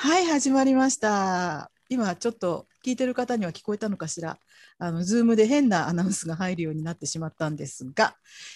[0.00, 1.72] はい、始まりました。
[1.88, 4.38] 今ちょっと聞いてる方には聞こえたのかしら。
[4.78, 8.14] あの、 Zoom で変なアナウンスが入るようになってしまったんですが、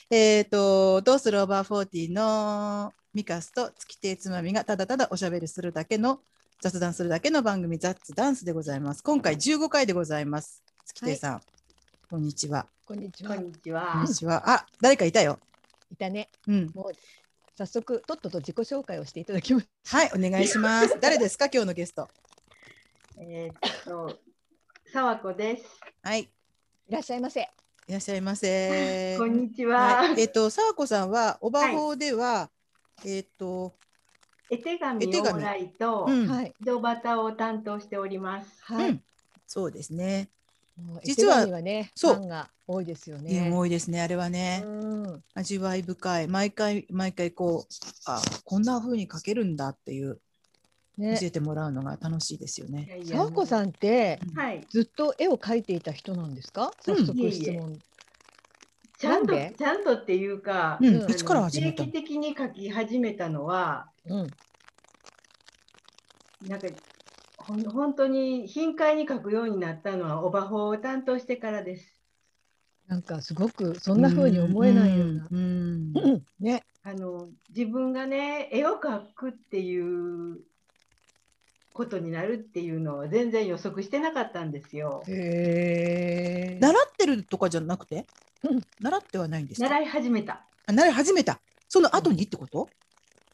[0.09, 6.21] えっ、と、どうする Over Forty のミカスと月亭つまみがただただおしゃべりするだけの
[6.61, 9.03] 雑談するだけの番組 That's Dance でございます。
[9.03, 10.63] 今回15回でございます。
[10.87, 11.41] 月亭さん、
[12.09, 12.69] こんにちは。
[12.85, 13.35] こんにちは。
[13.35, 14.15] こんにちこんはに。
[14.15, 14.49] ちは。
[14.49, 15.41] あ、誰かいたよ。
[15.91, 16.31] いたね。
[16.47, 16.71] うん。
[16.73, 16.93] もう
[17.55, 19.69] 早速とっとと自己紹介をしていただきます。
[19.87, 20.99] はい、お願いします。
[21.01, 22.09] 誰ですか、今日のゲスト？
[23.19, 24.19] えーっと、
[24.91, 25.65] 沢子です。
[26.03, 26.29] はい、い
[26.89, 27.43] らっしゃいませ。
[27.43, 29.17] いらっしゃいませ。
[29.21, 29.97] こんにちは。
[29.97, 32.51] はい、えっ、と、沢子さんは、おばほうでは、
[33.05, 33.75] えっ、と、
[34.49, 36.55] 絵手紙絵手紙オーライとうんはい。
[36.61, 38.63] 井戸端を担当しております。
[38.63, 38.91] はい。
[38.91, 39.05] うん
[39.47, 40.31] そうですね。
[41.05, 43.51] 実はね、そうファンが多いですよね。
[43.53, 45.25] 多いですね、あれはね、うん。
[45.35, 47.75] 味わい深い、毎回、毎回こう、
[48.07, 50.21] あ、こんな風に描けるんだっていう、
[50.99, 51.19] 教ね。
[51.23, 53.01] えてもらうのが楽しいですよね。
[53.05, 54.67] さわこさんってはい。
[54.69, 56.71] ずっと絵を描いていた人なんですか？
[56.87, 57.79] うん早速いえいえ質問。
[58.99, 59.55] ちゃんとなんで？
[59.57, 61.91] ちゃんとっていうか、うん、うんいつから始めたの？
[61.91, 64.31] 定期的に書き始めたのは、うん。
[66.47, 66.69] なんか
[67.47, 72.01] 本当に頻回に書くようになったのはおばほを担当してからです。
[72.87, 75.29] なんかすごくそんな風に思えないような。
[75.31, 75.39] うん。
[75.39, 76.63] うんうんね。
[76.83, 80.41] あの自分がね絵を描くっていう
[81.73, 85.03] ことになるっていうのは全然予測してなかったんですよ。
[85.09, 86.59] へえ。
[86.61, 88.07] 習ってるとかじゃなくて、
[88.43, 89.69] うん習ってはないんですか？
[89.69, 90.45] 習い始めた。
[90.67, 91.41] あ習い始めた。
[91.69, 92.69] その後にってこと、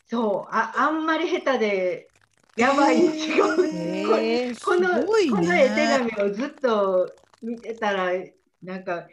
[0.08, 2.08] そうああんまり下手で
[2.58, 3.46] やばいんですよ。
[3.64, 4.54] へえ。
[4.54, 8.10] このこの絵手紙をずっと見てたら
[8.62, 9.06] なんか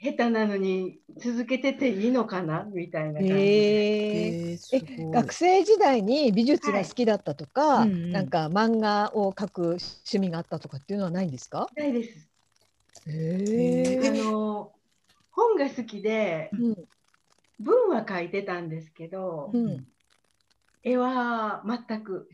[0.00, 2.64] 下手なのに続けてていいのかな？
[2.72, 3.34] みたいな感じで。
[3.34, 4.52] へえ。
[4.52, 4.58] えー
[5.12, 11.68] 学生時代に美術が好きだったとか、はいうんうんなんか漫画を描く趣味があったとかっていうのはないんですか？
[11.76, 12.28] ないです。
[13.06, 14.72] へあの
[15.30, 16.76] 本が好きでうん
[17.60, 19.86] 文は書いてたんですけど、うん
[20.82, 22.28] 絵は全く。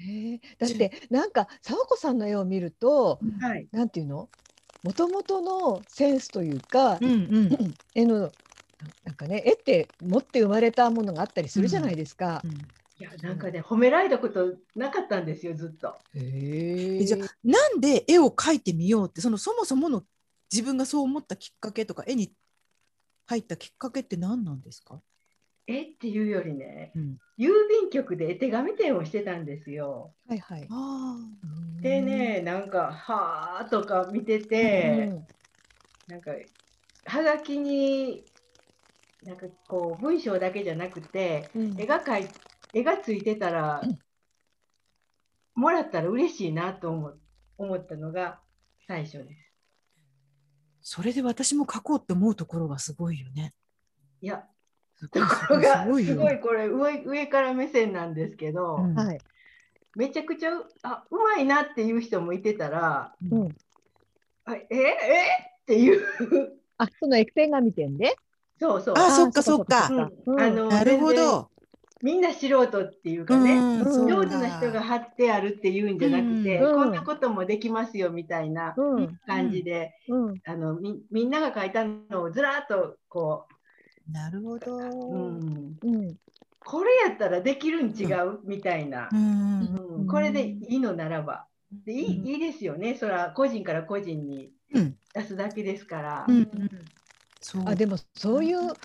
[0.59, 3.66] だってなんか沢子さんの絵を見るとはい。
[3.72, 4.28] なんていうの？
[4.82, 7.75] 元々のセンスというか、うんうん。
[7.94, 8.31] 絵の
[9.05, 12.43] なんかね絵って持って生まれたものがあったりするじゃないですか。
[12.99, 15.94] いやなんかね褒められたことなかったんですよずっと。
[16.15, 20.05] へえじゃあなんで絵を描いてみようってそのそもそもの
[20.53, 22.32] 自分がそう思ったきっかけとか絵に
[23.26, 25.00] 入ったきっかけって何なんですか、
[25.66, 30.14] 絵っていうよりねうん、郵便局で絵手紙店をしてたんですよ。
[30.28, 30.69] はいはい。
[30.70, 31.16] あ
[31.80, 35.26] でねなんか「はあ」とか見てうて、ん
[36.06, 36.32] なんか
[37.06, 38.25] はがきに
[39.22, 42.28] なんかこう文章だけじゃなくてうん絵が描い
[42.72, 43.98] 絵がついてたら、うん
[45.56, 47.12] もらったら嬉しいなと思
[47.56, 48.41] 思ったのが
[48.88, 49.52] 最初です。
[50.82, 53.52] それで私も描こうって思うところがすごいよね。
[54.20, 54.44] いや
[55.09, 56.15] ところがすごいよ。
[56.15, 58.94] すごいこれ上上から目線なんですけど、うん。
[58.94, 59.19] はい。
[59.97, 63.48] めちゃくちゃうあうまいなっていう人もいてたらうん。
[64.44, 64.87] あええ？
[65.62, 66.03] っていう。
[66.78, 68.16] あそのエク手紙店で？
[68.60, 68.94] そうそう。
[68.97, 69.88] あーそっかそっか。
[70.26, 70.34] うん。
[70.34, 70.41] うん。
[70.41, 71.50] あのなるほど。
[72.03, 76.75] みんな素人っていうかね、上だ手な人が貼ってあるっていうんじゃなくて、うん。
[76.75, 79.19] こんなこともできますよみたいなうん。
[79.26, 80.34] 感じで、うん。
[80.44, 83.47] あのみみんなが書いたのをずらっとこ
[84.10, 85.09] なるほど。
[85.09, 86.16] う、うん、うん。
[86.60, 89.60] これやったらできるん違う、みたいな、うん。
[89.98, 90.06] うん。
[90.06, 91.47] これでいいのならば。
[91.84, 92.26] でいい,、うん。
[92.28, 92.94] いいですよね。
[92.94, 94.97] それは個人から個人にうん。
[95.12, 96.93] 出すだけですから、うんうん。
[97.41, 97.69] そう。
[97.69, 98.76] あでもそういう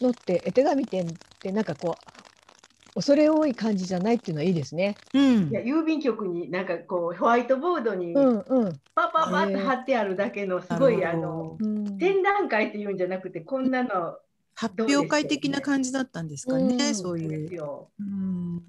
[0.00, 5.00] のって絵手紙店ってなんかこう恐れ多い感じじゃないっていうのはいいですね。
[5.12, 5.50] うん。
[5.50, 8.80] いや郵便局になんかこうホワイトボードにうんうん。
[8.94, 11.58] パパパって貼ってあるだけのすごい、あの
[11.98, 14.16] 展覧会っていうんじゃなくてこんなの
[14.54, 17.28] 発表会的な感じだったんですかね、うんそういう。
[17.42, 17.54] です。
[17.54, 17.90] よ。
[17.98, 18.62] うん。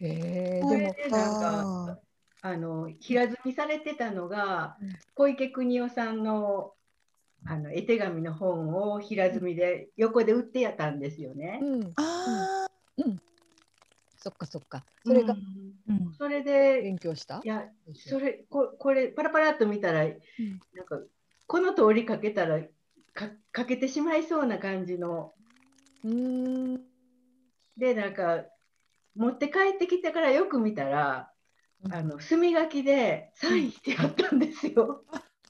[0.00, 2.00] へえでもそれでなんか
[2.42, 4.88] あの平積みされてたのがうん。
[5.14, 6.72] 小池邦夫さんの
[7.44, 11.60] あの絵手紙の本を平積みで横で売ってやったんですよね。
[11.62, 11.92] うん。
[11.96, 12.66] あ
[14.16, 14.84] そっかそっか。
[15.04, 15.40] それがうん。
[15.40, 17.40] ーうんそれで勉強した？
[17.42, 17.48] い。
[17.48, 17.64] や
[17.94, 20.14] それここれパラパラっと見たら、なん
[20.86, 21.00] か
[21.46, 22.60] この通りかけたら
[23.14, 25.32] かかけてしまいそうな感じの
[26.04, 26.80] うん。
[27.76, 28.44] でなんか
[29.16, 31.30] 持って帰ってきてからよく見たら
[31.90, 35.02] あの墨書きでサインしてあったんですよ。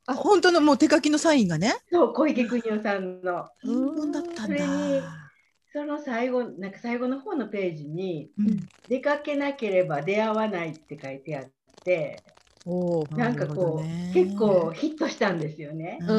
[0.07, 1.75] あ本当のもう手書きのサインがね。
[1.91, 3.49] そう小池邦夫さんの。
[3.63, 5.31] 本物だったんそれにだ。
[5.73, 11.51] その最後、なんか最後の方のページに、うん出かけなければ出会わないって書いてあっ
[11.85, 12.25] て、
[12.67, 13.07] おお。
[13.17, 15.99] なんかこう、ね結構ヒットしたんですよね。
[16.01, 16.17] うんうん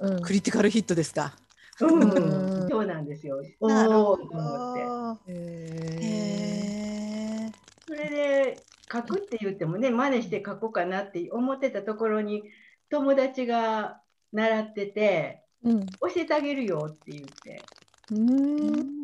[0.00, 0.22] うんうん。
[0.22, 1.34] クリティカルヒットですか？
[1.80, 2.06] うん、う
[2.66, 3.42] んそうなんですよ。
[3.60, 5.32] おおーと思って。
[5.32, 7.52] え。
[7.86, 12.44] それで書くって言ってもね、真似して書こうかなって思ってたところに、
[12.90, 14.00] 友達が
[14.32, 15.86] 習ってて、ーうん。
[16.00, 17.68] 教えてあげるよって言って、
[18.10, 18.14] う。
[18.14, 19.00] ん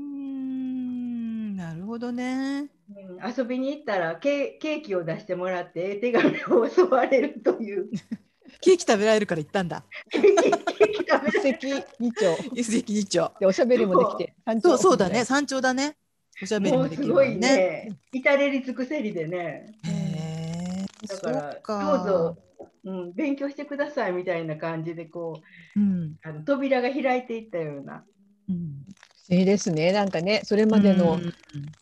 [1.57, 2.69] なるほどね。
[2.91, 7.89] うん遊びに行ったらケケーキを出してもらって、手紙を襲われるという、
[8.61, 9.85] ケーキ食べられるから行ったんだ。
[10.11, 13.31] ケーキケーキ食べ二鳥一石二鳥。
[13.41, 14.35] でおしゃべりもできて。
[14.61, 15.25] そうそうだね。。
[15.25, 15.97] 山頂だね。
[16.43, 17.49] おしゃべりももできうすごいるもんね。
[17.57, 21.07] ね、至れり尽くせりでね、へえ。
[21.07, 21.19] だ
[21.61, 22.39] からどうぞ、
[22.85, 25.41] うん、勉強してくださいみたいな感じでこ
[25.77, 26.17] ううん。
[26.23, 28.05] あの扉が開いていったような。
[28.49, 28.85] うん。
[29.29, 29.93] 不思議ですね。
[29.93, 31.33] なんかね、それまでのうん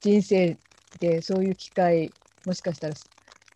[0.00, 0.56] 人生
[1.00, 2.12] でそういう機会、
[2.46, 3.08] もしかしたらす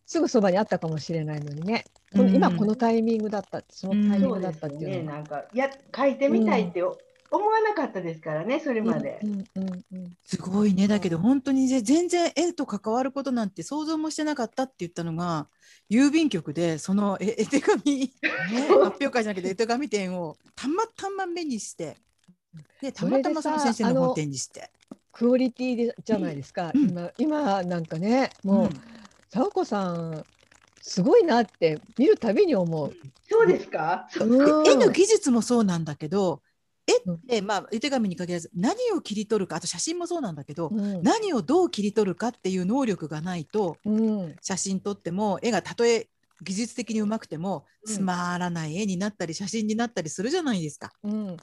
[0.06, 1.84] すぐそばにあったかもしれないのにね。
[2.12, 5.16] この今うんこのタイミングだった、そのタイミンそうグだったっていうのは。
[5.18, 6.96] なんかや書いてみたいってお
[7.30, 9.26] 思わなかったですからね、それまでう。
[9.26, 10.86] んうんうんすごいね。
[10.86, 15.48] だけど本当にぜ全然絵と関わることなんて想像もしてなかったって言ったのが
[15.90, 21.96] 郵便局でその絵 絵手紙、ね、発表会じゃなくて絵手紙展をたまたま目にして
[22.80, 24.70] でたまたまその先生の本店にして。
[25.14, 26.72] クオリティでじゃないですか。
[26.74, 26.90] うん。
[26.90, 28.70] 今今なんかね、もううん。
[29.30, 30.24] さ子さん
[30.82, 32.92] すごいなって見るたびに思う。
[33.30, 34.66] そうですか、うん。
[34.66, 36.42] 絵の技術もそうなんだけど
[36.86, 37.14] 絵うん。
[37.14, 41.02] ってまあ絵手紙に限らず何を切り取るかあと写真もそうなんだけどうん。
[41.02, 44.36] 何をどう切り取るかっていう能力がないとうん。
[44.42, 46.08] 写真撮っても絵がたとえ
[46.42, 47.94] 技術的にうまくてもうん。
[47.94, 50.90] つまらない絵になったり写真になったりするじゃないですか。
[51.02, 51.36] うん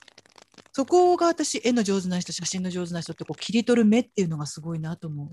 [0.74, 5.28] そこが私絵の上手な人写真の上手な人ってこう切り取る目っていうのがすごいなと思う。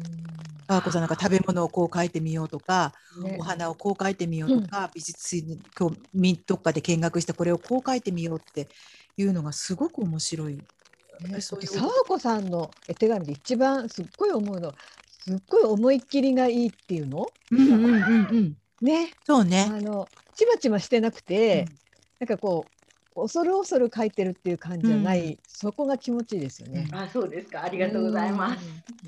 [0.67, 2.93] あーこさんなんか食べ物をこう描いてみようとか、
[3.23, 8.69] ねお花をこう描いてみようとか、美術室にこうみどっかで見学してこれをこう描いてみようって
[9.17, 10.59] いうのがすごく面白い。
[11.21, 14.75] ねそういう沢子さんの絵手紙で一番すっごい思うのは
[15.25, 17.27] すっごい思いっきりがいいっていうの？
[17.51, 17.95] うんうんうんう
[18.41, 18.57] ん。
[18.81, 19.69] ねあそうね。
[19.69, 21.67] のちまちましてなくて、
[22.21, 22.78] なんかこう
[23.23, 25.39] 恐る恐る描いてるっていう感じじゃない、うん。
[25.47, 26.89] そこが気持ちいいですよね。
[26.93, 28.65] あそうですか、ありがとうございます。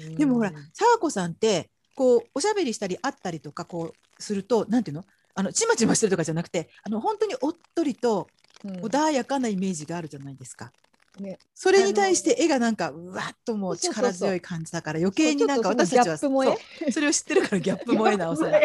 [0.06, 0.16] うん。
[0.16, 5.04] でもほら、沢子さんってこうおしゃべりしたり会ったりとかこうするとなんていうの？
[5.34, 8.28] あのちまちましてるとかじゃなくてあの本当におっとりと
[8.64, 8.76] うん。
[8.80, 10.72] 穏やかなイメージがあるじゃないですか。
[11.18, 11.38] ね。
[11.54, 18.60] それに対して絵がなんかうわっともう力強い感じだから余計になんか私たちはそれを知ってるからギャップ萌えなおさら。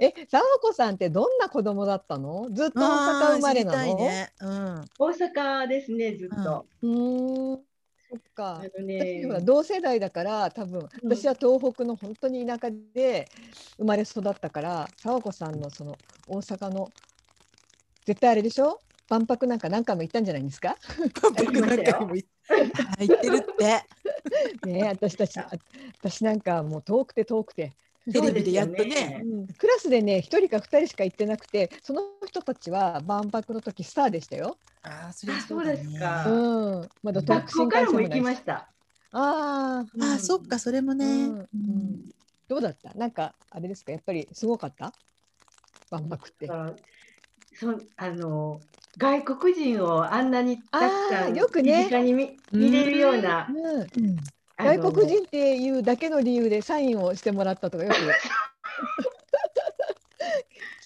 [0.00, 2.48] え沢子さんってどんな子供だったの？
[2.52, 4.32] ずっと大阪生まれなの、ね。
[4.40, 4.84] うん。
[4.98, 6.66] 大阪ですね、ずっと。
[6.82, 7.60] うーん。
[8.08, 8.62] そっか。
[8.82, 9.22] ね。
[9.42, 10.88] 同世代だから多分うん。
[11.14, 13.28] 私は東北の本当に田舎で
[13.76, 16.90] 生まれ育ったから沢子さんのその大阪の
[18.06, 18.80] 絶対あれでしょ？
[19.10, 20.76] 万博なんか何回も行ったんじゃないんですか？
[21.20, 23.06] 僕なんかにも言って。
[23.06, 23.30] 言って。
[23.30, 23.64] るって。
[24.66, 25.50] ねえ私たちあ
[26.00, 27.72] 私なんかもう遠くて遠くて、
[28.12, 29.24] テレビでやっとそうですよね。
[29.24, 29.46] うん。
[29.46, 34.56] クラスでね1人か2人しか行ってなくてその人たちは万博の時スターでしたよ。
[34.82, 35.76] ああそれはあそうだね。
[35.76, 36.30] そうですか。
[36.30, 38.70] うん、まだ東学北からも行きました。
[39.12, 40.04] あー。
[40.04, 41.06] ああそっかそれもね。
[41.06, 41.38] うん。
[41.38, 42.10] うん。
[42.48, 42.92] どうだった？
[42.94, 43.92] なんかあれですか？
[43.92, 44.92] やっぱりすごかった？
[45.90, 46.46] 万博って。
[47.52, 48.60] そあの
[48.96, 51.82] 外国人をあんなにたくさんよくね。
[51.82, 54.16] 身近に見見れるような、うん、うん
[54.64, 57.94] 外国人っていうだけの理由でサインをしてもらったとかよく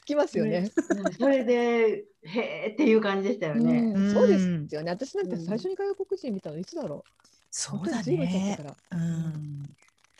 [0.02, 0.70] 聞きますよね。
[0.90, 3.92] うんそれでへーっていう感じでしたよね。
[3.94, 4.90] うんそうですよね。
[4.90, 7.10] 私なんて最初に外国人見たのいつだろう？
[7.50, 8.58] そうだね。
[8.92, 9.64] うん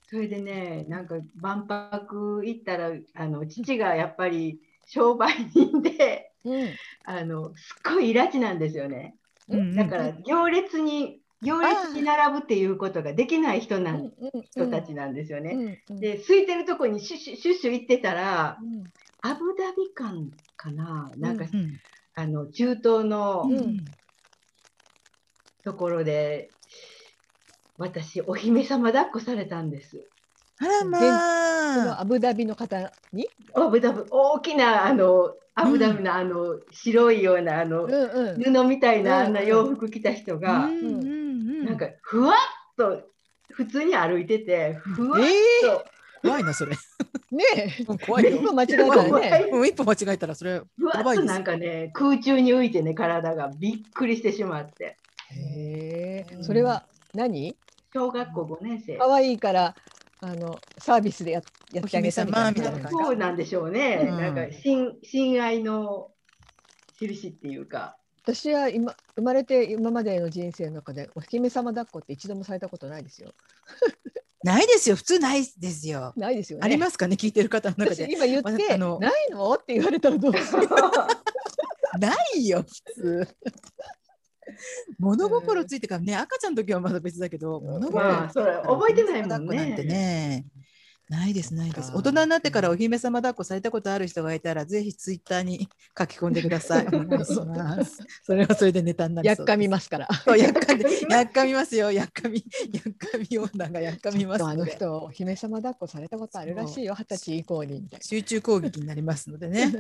[0.07, 6.69] それでね、なんか万博行ったら、あの父がやっぱり商売人で、うん。
[7.05, 9.17] あのすっごいイラチなんですよね。
[9.49, 15.51] うんだから行列に行列に並ぶっていうことができない人なうんうん人たちなんですよね。
[15.53, 18.85] うんうんで、空いてるとこにシュッシュシュッシュ行ってたら、うん
[19.27, 21.81] アブダビ館かな、なんか、うん
[22.17, 23.85] あの中東のうん
[25.65, 26.51] ところで、
[27.79, 30.07] 私、お姫様抱っこされたんです。
[30.59, 33.29] あらまそあのアブダビの方に。
[33.55, 38.43] アブダビ大きなあのアブダビのあの白いようなあのうんうん。
[38.43, 42.37] 布みたいなあんなうん洋服着た人が、うんうんうんなんかふわっ
[42.77, 43.03] と
[43.51, 45.85] 普通に歩いてて、ふわっえと、
[46.23, 46.73] 怖いなそれ。
[47.33, 47.45] えね
[47.81, 47.85] え。
[48.07, 48.31] 怖いよ。
[48.37, 49.47] 一歩間違えたらね。
[49.51, 50.63] もう一歩間違えたらそれや
[51.03, 54.97] ばいですなんかね、空中に浮いてね、体がびっくりしてしまって。
[55.31, 56.41] へえう。
[56.41, 56.85] んそれは
[57.15, 57.57] 何？
[57.95, 58.97] 小学校5年生。
[58.97, 59.75] 可愛いから
[60.21, 61.43] あのサービスでや
[61.75, 64.07] やってあげたみたいなお姫様みたいな感じそうなんでしょうね。
[64.11, 66.11] うんなんか親親愛の
[67.01, 67.97] 印っていうか。
[68.23, 73.33] 私は今生まれて今までの人生の中でお姫様抱っこって一度もされたことないですよ。
[74.43, 76.13] ないですよ普通ないですよ。
[76.17, 76.65] ないですよね。
[76.65, 77.17] ありますかね？
[77.17, 78.13] 聞いてる方の中私で。
[78.13, 79.53] 今言ってあのないの？
[79.53, 80.69] って言われたらどうする？
[82.01, 83.29] ないよ普通。
[84.99, 90.47] 物心ついてからね赤ちゃんの時はまだ別だけど物心まあそれ覚えてないもんね抱っこなんてね。
[91.09, 91.93] ないですないです。
[91.93, 95.69] か大人になってからお姫様抱っこされたことある人がいたらぜひツイッターに
[95.99, 96.87] 書き込んでください。
[96.87, 97.99] お願いします。
[98.23, 100.09] それはそれでネタになりそうやっかみますから。
[100.25, 101.93] そうやっかみやっかみますよ。
[101.93, 102.43] やっかみ
[102.73, 104.71] やっかみ女がやっかみますあので。
[104.71, 109.73] の人お姫様抱っこされたことあるらしいよ二十歳以降に集中攻撃になりますのでね。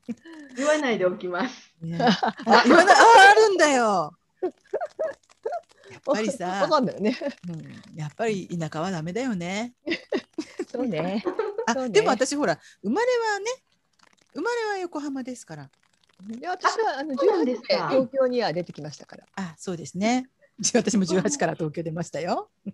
[0.56, 1.74] 言わないでおきます。
[1.82, 2.34] ねあ
[2.64, 3.00] 言わないあ
[3.32, 4.14] あるんだよ。
[5.90, 6.12] やっな。
[6.14, 7.16] ぱりさわかんないよね。
[7.48, 9.74] うん、やっぱり田舎はダメだよね。
[10.70, 11.24] そうね。
[11.66, 13.46] あ、ねでも私ほら生まれはね
[14.34, 15.70] 生まれは横浜ですから。
[16.38, 19.24] いや私はあのそうなん18で東京には出てきましたから。
[19.36, 20.28] あ、そうですね。
[20.74, 22.50] 私も18から東京出ましたよ。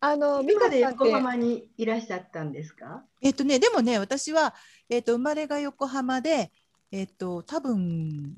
[0.00, 3.04] あの美今で香さんって横浜にいらっしゃったんですか？
[3.20, 4.54] えっとねでもね私は
[4.88, 6.52] えっと生まれが横浜で
[6.92, 8.36] えっと多分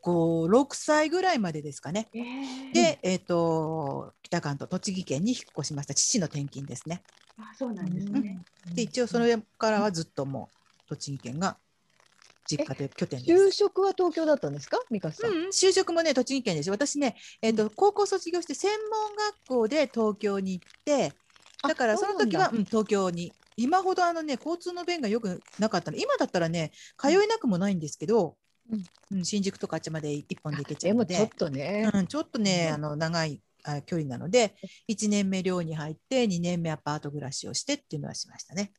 [0.00, 2.08] こう6歳ぐらいまでですかね。
[2.72, 5.94] で、えっと北関東栃木県に引っ越しました。
[5.94, 7.02] 父の転勤ですね。
[7.38, 8.42] あそうなんですね。
[8.74, 10.50] で一応それからはずっとも
[10.86, 11.56] う栃木県が
[12.46, 13.44] 実家という拠点です。
[13.46, 14.78] 就職は東京だったんですか？
[14.90, 15.30] 美香さん。
[15.30, 21.12] うん、就職もね栃木県です私ね、えーと高校卒業して専門学校で東京に行って
[21.62, 23.32] だからあその時はうん、東京に。
[23.56, 25.98] 今ほどあのね交通の便がよくなかったの。
[25.98, 28.36] 今だったらね通えなくもないんですけど、
[28.70, 31.90] うんうん新宿とかあっちまで一本で行けちゃでうのでもちょっとね。
[31.92, 34.54] うん、ちょっとね、うんあの長いあ距離なので
[34.88, 38.72] 1年目寮に入って2年目アパート暮らしをしてっていうのはしましたね。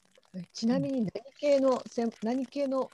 [0.53, 2.89] ちなみに何系のせん何系の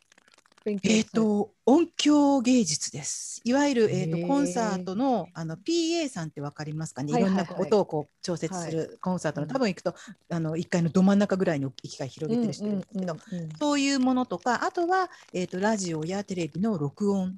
[0.83, 3.41] えっ、と音響芸術です。
[3.45, 7.13] いわゆる、えー、へーとコンサートのあの PA さんってわかりますかね？
[7.13, 9.95] はいいろんはいはいな音をこう調節するコンサートの、うん多分行くと
[10.29, 17.37] あの1階のど真ん中ぐらいの機械広げてる人いるんですけど、うんうんうんそういうものとかあとは、えー、とラジオやテレビの録音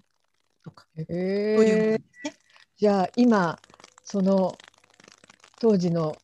[0.64, 2.36] とか、へそういうものえですね。
[2.78, 3.60] じゃあ今
[4.04, 4.58] その
[5.60, 6.16] 当時の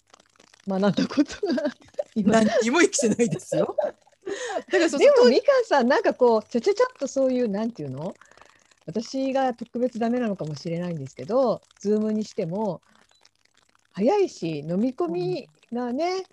[0.67, 1.71] 学んだことが
[2.15, 3.75] 今何にも生きてないですよ。
[4.71, 8.13] だからでもみかんさんなんかこうちゃちゃちゃっとそういうなんていうの？
[8.85, 12.81] 私が特別ダメなのかもしれないんですけどズームにしても
[13.93, 16.23] 早いし飲み込みがね、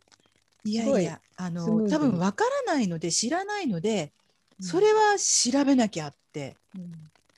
[0.65, 4.13] いやすごいいやあの多分わからないので知らないので、
[4.61, 6.57] それは調べなきゃって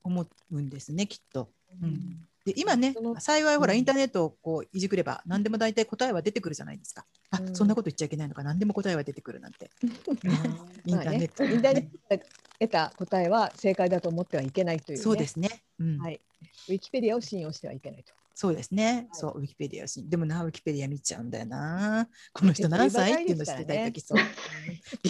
[0.02, 1.49] 思うんですねきっと。
[1.82, 7.04] うんで今ね幸いほらうんインターネットをこういじくれば何でも大体答えは出てくるじゃないですか。
[7.30, 9.70] あ、うんそんなこと言っちゃいけないのか何でも答えは出てくるなんて。
[10.84, 12.26] インターネット、インターネットで
[12.60, 15.62] 得た答えは正解だと思ってはいけないという、ね、そうですね。
[15.78, 16.20] うん、はい
[16.68, 18.12] ウィキペディアを信用してはいけないと。
[18.34, 19.08] そうですね。
[19.12, 22.08] そうウィキペディアをしでもなウィキペディア見ちゃうんだよな。
[22.32, 24.18] この人何歳っていうの知りたい時そう。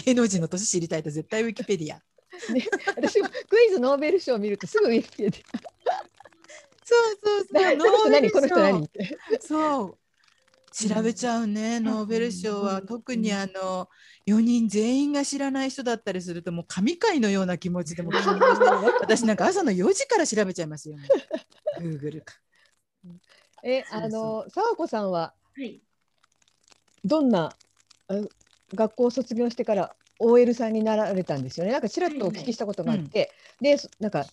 [0.05, 2.01] 芸能人の年知りたいと絶対ウィキペディア。
[2.51, 2.65] ね、
[2.97, 5.43] 私もクイズノーベル賞を見るとすぐウィキペディ
[6.85, 7.65] そうそうそう。
[7.65, 7.71] ア。
[7.71, 9.17] この人何この人ノーベル賞何って。
[9.41, 9.97] そう。
[10.75, 13.87] 調べちゃうね、ノーベル賞は、うん特にあの
[14.27, 18.11] 4人全員が知らない人だったりするともう神回のような気持ちでも
[18.99, 20.97] 私なんか朝の4時から調べちゃいますよ。
[21.79, 22.35] グーグルか。
[23.63, 25.81] え、あの沢子さんははい。
[27.05, 27.55] どんな
[28.09, 28.15] あ
[28.73, 31.71] 学校を卒業してから OL さんになられたんですよね。
[31.71, 34.25] なんかちらっとお聞きしたことがあって、で、そなんか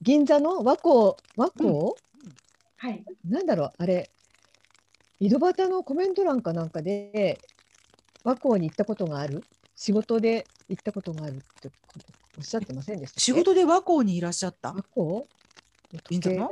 [0.00, 1.94] 銀座の和光和光、
[2.76, 3.04] はい。
[3.24, 4.10] なんだろうあれ。
[5.20, 7.40] 井戸端のコメント欄かなんかで
[8.22, 9.44] 和光に行ったことがある？
[9.74, 11.70] 仕事で行ったことがあるって
[12.36, 14.72] おっしゃってませんでした仕事で和光にいらっしゃった？
[14.72, 15.24] 和光？
[16.08, 16.50] 銀座の？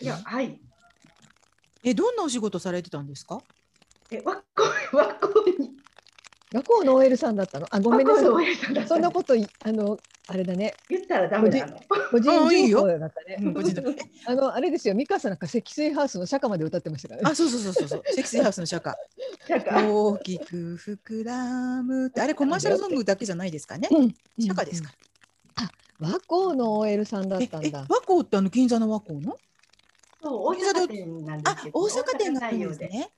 [0.00, 0.60] いや、はい。
[1.82, 3.42] え、どんなお仕事されてたんですか？
[4.10, 5.69] え、わっこ、わっこに。
[6.52, 7.66] 和光の OL さんだったの？
[7.70, 10.74] あごめんなさいたそんなこといあのあれだね。
[10.88, 11.80] 言ったらダメなの。
[12.10, 13.38] 個人あいいよ情報だったね。
[14.26, 14.94] あのあれですよ。
[14.94, 17.30] 美香さんなんか積水ハウスの社歌まで歌ってましたからね。
[17.30, 17.88] あ、そうそうそうそう。
[17.88, 18.02] そう。
[18.14, 18.96] 積水ハウスの社歌。
[19.48, 22.08] なんか、大きく膨らむ。
[22.08, 23.88] ってあれコマーシャルソングだけじゃないですかね？
[23.92, 24.08] うん。
[24.44, 24.90] 社歌ですか
[26.00, 29.36] 和光の OL さんだったんだ、え和光ってあの銀座の和光の？
[30.22, 31.78] そう、大阪店なんですあけ、ど。
[31.78, 33.10] 大阪店があるん大阪太陽ですね。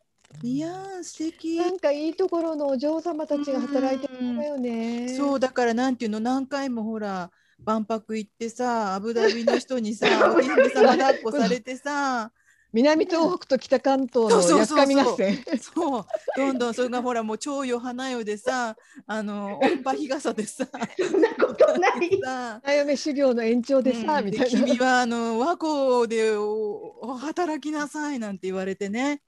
[0.42, 1.56] いやー素敵。
[1.58, 5.14] なんかいいところのお嬢様たちが働いてるんだよね。
[5.16, 7.30] そうだからなんていうの何回もほら
[7.64, 12.32] 万博行ってさアブダビの人にさ お姫様抱っこされてさ
[12.72, 15.38] 南東北と北関東のやっかみ合戦。
[15.60, 16.04] そう
[16.36, 20.66] どんどんそれがほらもう長よ花よでさあの音波日傘でさ
[20.98, 22.20] そんなことない。
[22.24, 24.60] さ花嫁修行の延長でさ、うんでみたいな。
[24.60, 29.20] 君はあの和光でおお働きなさいなんて言われてね。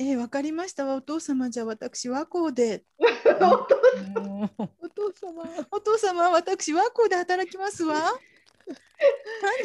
[0.00, 2.84] えー、わかりましたわお父様じゃあ私和光で。
[2.98, 5.50] お父様。
[5.70, 8.12] お父様は私和光で働きますわ。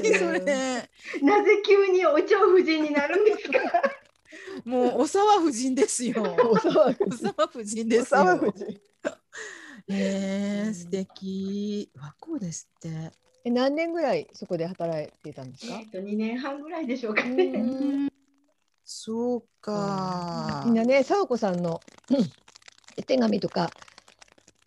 [0.01, 0.39] 何それ。
[1.21, 3.59] なぜ急にお蝶夫人になるんですか？
[4.65, 6.21] もうお沢夫人ですよ。
[6.23, 7.17] お沢夫お人。
[7.17, 8.53] 沢夫人でおす沢夫よ。
[8.55, 8.65] 人。
[9.89, 11.91] えー、素敵。
[11.95, 13.11] 和光ですって。
[13.45, 15.77] え、何年ぐらいそこで働いていたんですか？
[15.79, 15.89] えっ。
[15.91, 18.09] と2年半ぐらいでしょうかうね。
[18.83, 20.63] んそうか。
[20.65, 21.79] みんなね、佐和子さんの
[23.07, 23.69] 手紙とか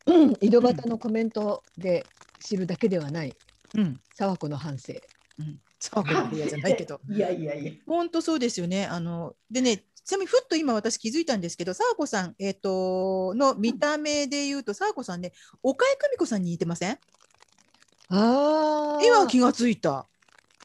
[0.07, 2.07] うん井戸端のコメントで
[2.41, 3.35] 知るだけではない
[3.75, 4.01] うん。
[4.17, 4.95] 佐和子の反省。
[5.39, 5.61] うん。
[5.81, 7.01] 沢子の部屋じゃないけど。
[7.11, 7.73] いやいやいや。
[7.87, 8.87] 本当そうですよね。
[8.87, 15.33] あのでね、ちなみにふっと今私気づいたんですけど、沢子さん、えっ、との見た目で言うと、沢子さんね、
[15.63, 16.99] 岡江久美子さんに似てません？
[18.09, 19.05] ああ。
[19.05, 20.07] 今気がついた。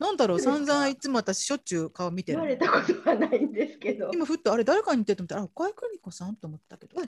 [0.02, 2.40] なんだろう、散々いつも私しょっちゅう顔見てる。
[2.40, 4.10] 言われたことはないんですけど。
[4.12, 7.06] 今ふっとあれ誰かに似てると思ったら、あ岡江久美子さんと思ったけど、どっ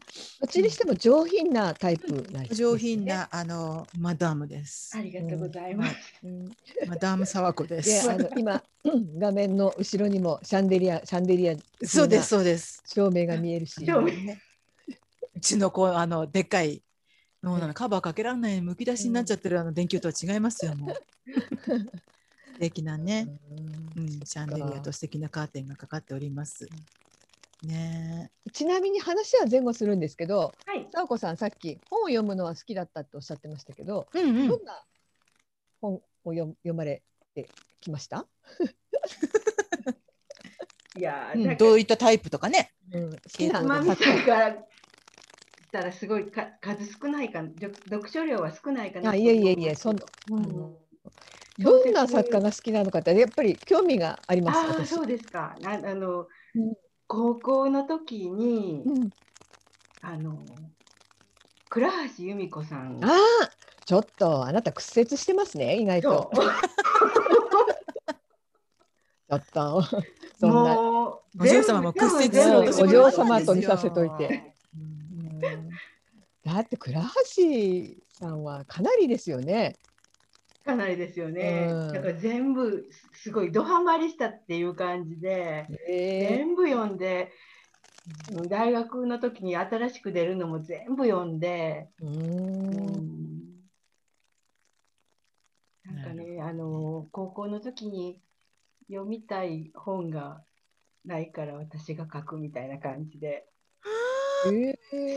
[0.48, 3.04] ちにしても上品なタイプなんですね上品。
[3.04, 5.02] なあのマダムですあ。
[5.02, 5.96] りがとうございます。
[6.24, 6.52] うん
[6.88, 7.78] マダム沢子で。
[7.78, 12.84] ですあの今うん画面の後ろにもシャンデリアシャンデリアそうですそうです。
[12.86, 13.84] 照明が見えるし。
[15.36, 16.84] うちの子あのでっかい
[17.42, 20.96] もうなのカバーかけられないむき出しになっちゃってるあの電球とは違いますよもう。
[22.54, 23.28] 素敵なね、
[23.98, 26.68] うん、シャンデリアと素敵なカーテンがかかっております。
[27.64, 30.88] ねちなみに話は前後するんですけど、はい。
[30.92, 34.22] さおこさんさっき本を読むのは好きだったっておっしゃってましたけど、え。
[34.22, 34.48] うんうん。
[34.50, 34.84] どんな
[35.82, 37.02] 本を読読まれ
[37.34, 37.50] て
[37.82, 38.26] きました？
[40.96, 42.72] いやー、うんどういったタイプとかね。
[42.92, 44.58] うん、好きなつまみ作さんからし
[45.72, 49.98] たらすごいか数少ないかな読読書量は少ないかなあいえいえいえそん
[50.30, 50.78] うん
[51.60, 54.82] どんな作家が好きなのかってやっぱり興味があります。
[54.82, 56.74] あそうですかなあの、うん
[57.08, 59.10] 高校の時に、うん、
[60.02, 60.44] あの
[61.70, 63.18] 倉橋由美子さんああ
[63.86, 66.42] ちょっとあなた屈折してますね意外とと。
[69.30, 69.84] ちょっと
[70.40, 70.76] そんな。
[70.76, 72.30] もうお嬢様も屈折
[72.74, 74.56] する嬢様と見させといて。
[76.44, 77.08] だって倉橋
[78.12, 79.76] さんはかなりですよね。
[80.64, 81.94] かなりですよね、うん。
[81.94, 86.28] だから全部すごいドハマりしたっていう感じで、え。
[86.38, 87.32] 全部読んで
[88.50, 92.98] 大学の時に新しく出るのも全部読んで、うん。
[93.00, 93.44] ん。
[95.86, 98.22] なんかねあの高校の時に
[98.90, 100.42] 読みたい本が
[101.06, 103.46] ないから私が書くみたいな感じで。
[103.48, 103.53] え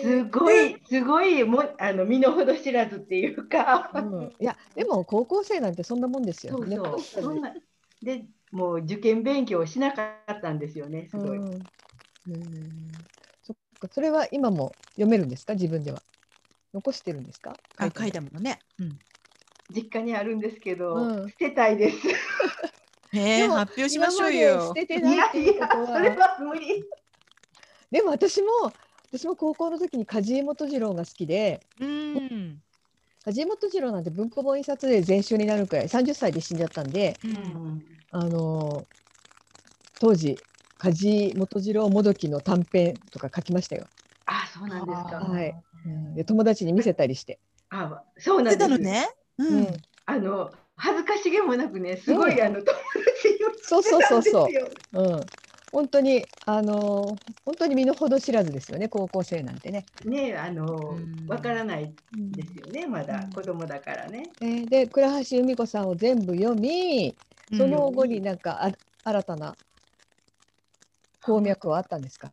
[0.03, 6.53] すごいすごいもあの身の程知らずっていうか、うんいやでも高校生なんてそんなもんですよ。
[6.53, 7.53] そうねそうそんな
[8.03, 11.39] でもう受験勉強をしなかったんですよねすごい。
[11.39, 11.55] うん
[12.29, 12.93] うん
[13.43, 15.55] そっかそれは今も読めるんですか？
[15.55, 16.03] 自分では
[16.75, 17.57] 残してるんですか？
[17.79, 18.63] あ書いたたものね。
[18.79, 18.99] うん。
[19.71, 21.97] 実家にあるんですけど、うん捨てたいです。
[23.13, 24.75] へえでも発表しましょうよ捨。
[24.75, 26.85] てていないやいやっていうことそれはは無理。
[27.91, 28.49] でも私も
[29.19, 32.59] 私も高校の時に梶井元次郎が好きでうん。
[33.25, 38.97] 梶井元次郎なんて文庫本一冊で全集になるくらい30歳で死んじゃったんでうんあのー
[39.99, 40.37] 当時
[40.79, 43.87] 梶井元次郎もどきの短編とか書きましたよ。
[44.27, 45.17] あそうなんですか。
[45.21, 45.55] はい
[46.15, 47.39] で友達に見せたりして。
[47.71, 48.69] あそうな出んです。
[48.71, 49.09] たのね。
[49.39, 49.67] ううんん。
[50.05, 55.31] あの恥ずかしげもなくねすごい、うんあの友達にそうそうそうそう言ってたんですようん、
[55.73, 59.89] 本当にあのー本当に身の程知らずですよね高校生なんてね。
[60.05, 61.29] ねあのうん。
[61.29, 64.35] わからないですよねまだうん子供だからね。
[64.41, 67.17] えーで倉橋由美子さんを全部読み
[67.53, 68.73] その後になんかあ
[69.05, 69.57] 新たな
[71.21, 72.33] 鉱脈はあったんですか、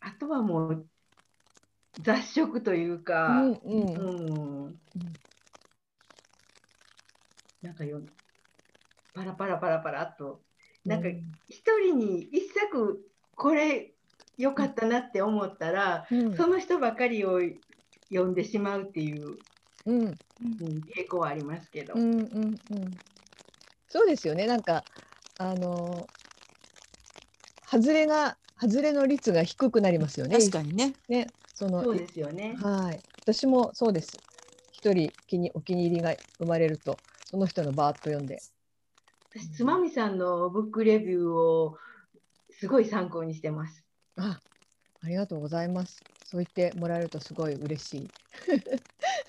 [0.00, 0.90] あとはもう
[1.98, 4.10] 雑食といううか、んううん。
[4.68, 4.80] ん。
[7.62, 8.02] なんかよ
[9.12, 10.42] パラパラパラパラっと
[10.84, 11.08] なんか
[11.48, 13.00] 一人に一作
[13.34, 13.94] これ
[14.36, 16.36] 良かったなって思ったら、うん。
[16.36, 17.40] その人ばかりを
[18.10, 19.38] 読んでしまうっていう、
[19.86, 20.04] うん。
[20.06, 20.82] うん。
[20.96, 22.96] 傾向はありますけど、うんうんうん。
[23.88, 24.46] そうですよね。
[24.46, 24.84] なんか
[25.38, 26.20] あのー
[27.70, 30.36] 外れが外れの率が低くなりますよね。
[30.38, 30.96] 確かにね。
[31.08, 32.56] ねそのそうですよね。
[32.60, 33.02] はい。
[33.22, 34.20] 私もそうです。
[34.72, 38.42] 一人気にお気に入りが生まれるとその人のバーッと読んで
[39.30, 41.78] 私、つまみさんのブックレビューを
[42.50, 43.84] すごい参考にしてます。
[44.16, 44.40] あ、
[45.02, 46.02] ありがとうございます。
[46.24, 48.10] そう言ってもらえるとすごい嬉しい。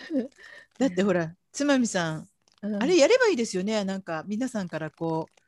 [0.80, 2.28] だってほらつまみさん
[2.62, 2.84] うん。
[2.84, 3.84] あれやればいいですよね。
[3.86, 5.42] なんか皆さんからこう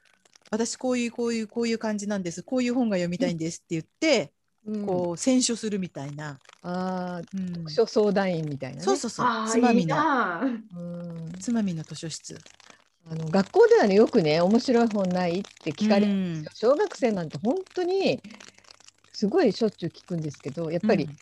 [0.52, 2.44] 私こういうこういうこういう感じなんです。
[2.44, 4.34] こういう本が読みたいんですって言って、
[4.66, 4.86] うん。
[4.86, 7.48] こう選書するみたいな、あーうん。
[7.54, 8.84] 読書相談員みたいなね。
[8.84, 9.26] そうそうそう。
[9.26, 9.96] ああ、いいつまみの。
[9.96, 10.46] なあ。
[10.46, 11.32] うん。
[11.40, 12.40] つまみの図書室
[13.10, 18.22] あの学校ではねよくね面白い本ないって聞かれるうんんですよ、小学生なんて本当に
[19.12, 21.16] すごいしょっちゅう聞くんですけどやっぱり、うん。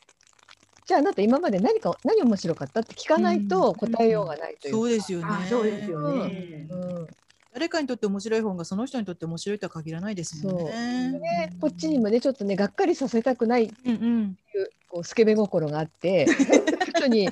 [0.85, 5.25] じゃああなた今まで何か何面白かったって聞かないと答えようがないというか、そうですよね。
[5.27, 6.67] あそうですよね。
[6.69, 7.07] うん。
[7.53, 11.11] 誰かにとって面白い本がその人にとって面白いとは限らないですもんでね。
[11.19, 16.27] ねこっちにもねちょっとねがっかりさせたくないってうんうんいうこうスケベ心があって
[16.95, 17.29] 人に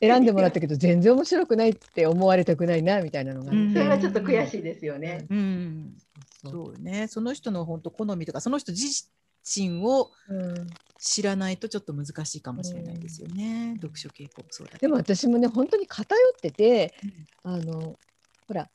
[0.00, 5.26] 選んでもらったけど全然面白くないって思われたくないなみたいなのがそれはちょっと悔しいですよね。
[5.28, 5.96] うん、
[6.44, 6.80] そう。
[6.80, 7.08] ね。
[7.08, 8.86] その人の本当好みとかその人自
[9.44, 10.66] 身をうん
[11.00, 16.04] 知らないとちょっと難しいかもしれないですよね、読書傾向もそうだでも私もね本当に偏
[16.36, 16.92] ってて、
[17.44, 17.96] あの
[18.48, 18.68] ほら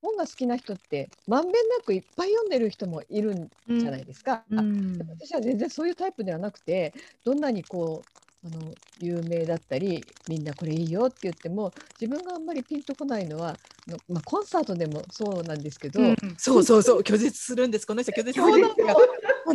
[0.00, 4.42] 本が好きな人ってまんべんなくいっぱい読んでる人もいるんじゃないですか。
[4.50, 4.98] うん。
[5.08, 6.92] 私は全然そういうタイプではなくて
[7.24, 18.94] どんなにこうあの有名だったりみんなこれいいよって言っても自分があんまりピンとこないのはの、まあ、コンサートでもそうなんですけど、うんそうそうそう 拒絶するんですこの人拒絶するんですが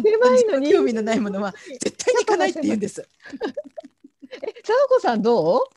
[0.02, 3.02] 狭いのに興味のないものは絶対に行かないって言うんです。
[3.02, 5.70] えさあこさんど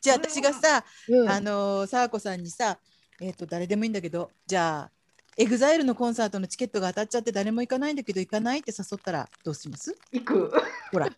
[0.00, 2.78] じゃあ私がさ、う、うん、あのー、さあこさんにさ、
[3.20, 4.90] えっ、と誰でもいいんだけど、じゃあ
[5.36, 9.94] EXILEのコンサートのチケットが当たっちゃって誰も行かないんだけど行かないって誘ったらどうします？
[10.12, 10.52] 行く。
[10.92, 11.10] ほら、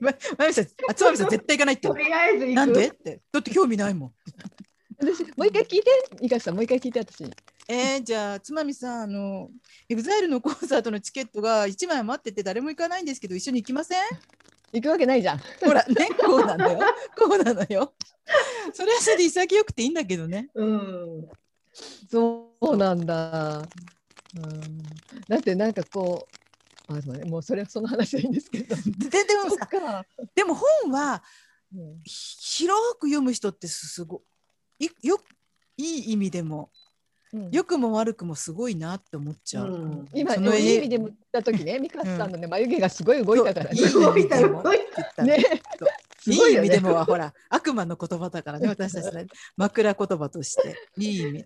[0.00, 1.94] ままゆみさん、あつまみさん絶対行かないってと。
[1.94, 2.56] りあえず行く。
[2.56, 2.88] なんで？
[2.88, 4.12] って、だって興味ないもん。
[4.98, 7.32] 私もう一回聞いていかさんもう一回聞いて私に。
[7.68, 9.50] えー、じゃあつまみさんあの
[9.88, 13.98] EXILEのコンサートのチケットが1枚余ってて誰も行かないんですけど一緒に行きません？
[14.72, 15.38] 行くわけないじゃん。
[15.38, 16.78] ほらねこうなんだよ
[17.18, 17.92] こうなのよ
[18.72, 21.28] それはそれで潔くていいんだけどねうん。
[22.08, 23.58] そうなんだ。
[24.36, 24.82] うん、
[25.28, 26.34] だってなんかこう、
[26.88, 28.76] あそうね、もうそれはその話はいいんですけど。
[29.08, 30.06] ででもさか。
[30.34, 31.22] でも本は
[31.74, 32.00] うん。
[32.04, 34.22] ひ広く読む人ってすご
[34.78, 35.18] いよ
[35.76, 36.70] いい意味でも
[37.32, 37.50] うん。
[37.50, 39.72] 良くも悪くもすごいなって思っちゃう。
[39.72, 40.08] うん。
[40.14, 43.80] 今そののいい意味でも言った時ね、ミカさんのね、眉毛がすごい動いたからね。
[43.80, 44.62] いい意味でも。
[44.62, 44.78] 動い
[45.16, 46.68] たのね、いい意すごいよね。
[46.68, 49.26] 味でもはほら悪魔の言葉だからね 私たちね。
[49.56, 50.76] 枕言葉として。
[50.98, 51.44] いい意味。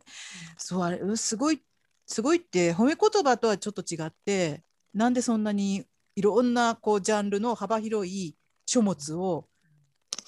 [0.58, 1.62] そうあれうんすごい
[2.06, 4.62] すごいって褒め言葉とはちょっと違って
[4.94, 5.84] なんでそんなに
[6.16, 9.46] いろんなこうジャンルの幅広い書物を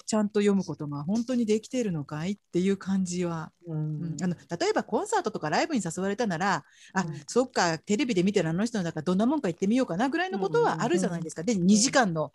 [0.05, 4.17] ちゃんと読むことが本当にできているのかいっていう感じは、ううん。
[4.17, 7.21] んあの例えばコンサートとかライブに誘われたならあ、うん。
[7.27, 11.43] そっかテレビで見てるあの人のだからどんなもんか行ってみようかなぐらいのことはあるじゃないですか。
[11.43, 12.33] で2時間の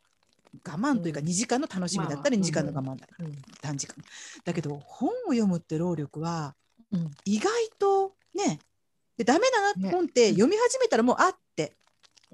[0.67, 1.27] 我慢というかうん。
[1.27, 3.97] 2時間の楽しみだったらまあ2時間の我慢だ、うん短時間。
[4.45, 6.55] だけど本を読むって労力は
[6.93, 7.11] うん。
[7.25, 8.59] 意外とね
[9.19, 9.91] でダメだな、ね。
[9.91, 11.75] 本って読み始めたらもうあって、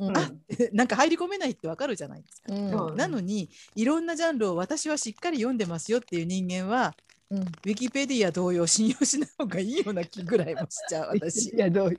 [0.08, 0.16] うん。
[0.16, 0.30] あ
[0.72, 2.52] なんか入り込めないってわかるじゃないですか。
[2.54, 2.96] うん。
[2.96, 6.94] なのにいろんなジャンルを私はしっかり読んでますよっていう人間は
[7.30, 7.38] うん。
[7.38, 11.50] ウィキペディア同様信用しない方がいいような気ぐらいもしちゃう私。
[11.50, 11.88] いやどう？
[11.88, 11.92] ウ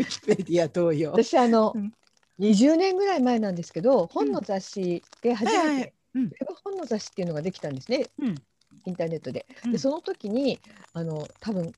[0.00, 1.12] ィキペディア同様。
[1.12, 1.92] 私あの、うん。
[2.38, 6.24] 20年ぐらい前なんですけど本の雑誌で初めてうん。
[6.24, 8.06] ウェブ本の雑誌っていうのができたんですね。
[8.18, 8.34] うん。
[8.86, 9.46] インターネットで。
[9.64, 9.72] うん。
[9.72, 10.58] でその時に
[10.92, 11.72] あの多分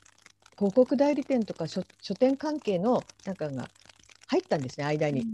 [0.56, 3.68] 広告代理店とか書書店関係のなんかが
[4.28, 5.26] 入ったんですね間に。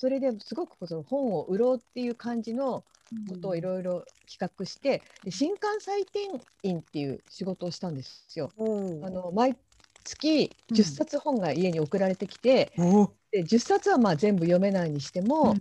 [0.00, 2.84] それですごくその本を売ろうっていう感じの
[3.28, 8.50] ことをいろいろ企画してで新刊採点員っていう仕事をしたんですよ。
[8.56, 9.58] おあの毎
[10.02, 15.52] 月うん10冊本が家に送られてきて、おで10冊はまあ全部読めないにしても、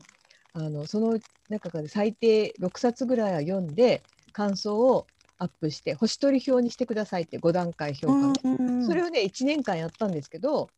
[0.56, 0.64] うん。
[0.64, 5.06] あのその中から最低6冊ぐらいは読んで感想を
[5.38, 10.70] アップして星取り表にしてくださいって5段階評価の、それををね1年間やったんですけど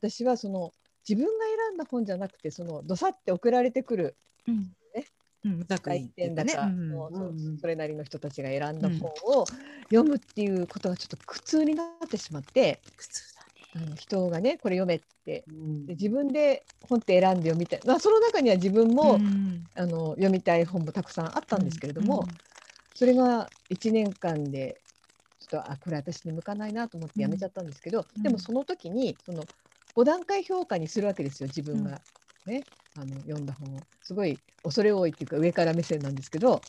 [0.00, 0.72] 私はその
[1.08, 4.16] 自分が選んだ本じゃなくてそのどさって送られてくる
[4.48, 4.72] うん。
[4.94, 5.06] ね。
[5.44, 6.34] うんざっくり採言ってね。
[6.34, 6.88] 点だか、うん。
[6.90, 9.44] もうそれなりの人たちが選んだ本を
[9.90, 15.44] 読むっていうことがちょっと苦痛になってしまって苦痛だあの人がねこれ読めって。
[15.48, 15.86] うん。
[15.86, 22.26] で自分で本って選んで読みたい、まあ、その中には自分も、んあの読みたい本もたくさんあったんですけれども、
[22.94, 24.80] それが1年間で
[25.40, 28.22] ちょっとあこれ私に向かないなと思ってやめちゃったんですけど、うん。
[28.22, 29.44] でもその時にその
[29.96, 32.00] 5段階評価にするわけですよ自分が、
[32.46, 32.64] ね。
[32.98, 33.80] あの読んだ本を。
[34.02, 36.60] すごい恐れ多いっていうか上から目線なんですけど。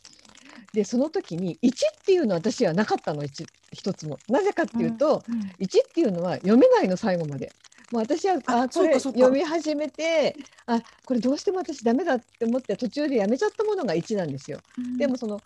[0.72, 1.72] でその時に1っ
[2.04, 4.18] ていうのは私はなかったの一一つも。
[4.28, 5.40] なぜかっていうと、うん。
[5.40, 7.52] 1っていうのは読めないの最後まで。
[7.92, 10.36] もう私はああこれ読み始めて
[10.66, 14.60] あこれどうしても私ダメだって思って途中でやめちゃったものが1なんですよ。
[14.98, 15.40] でもその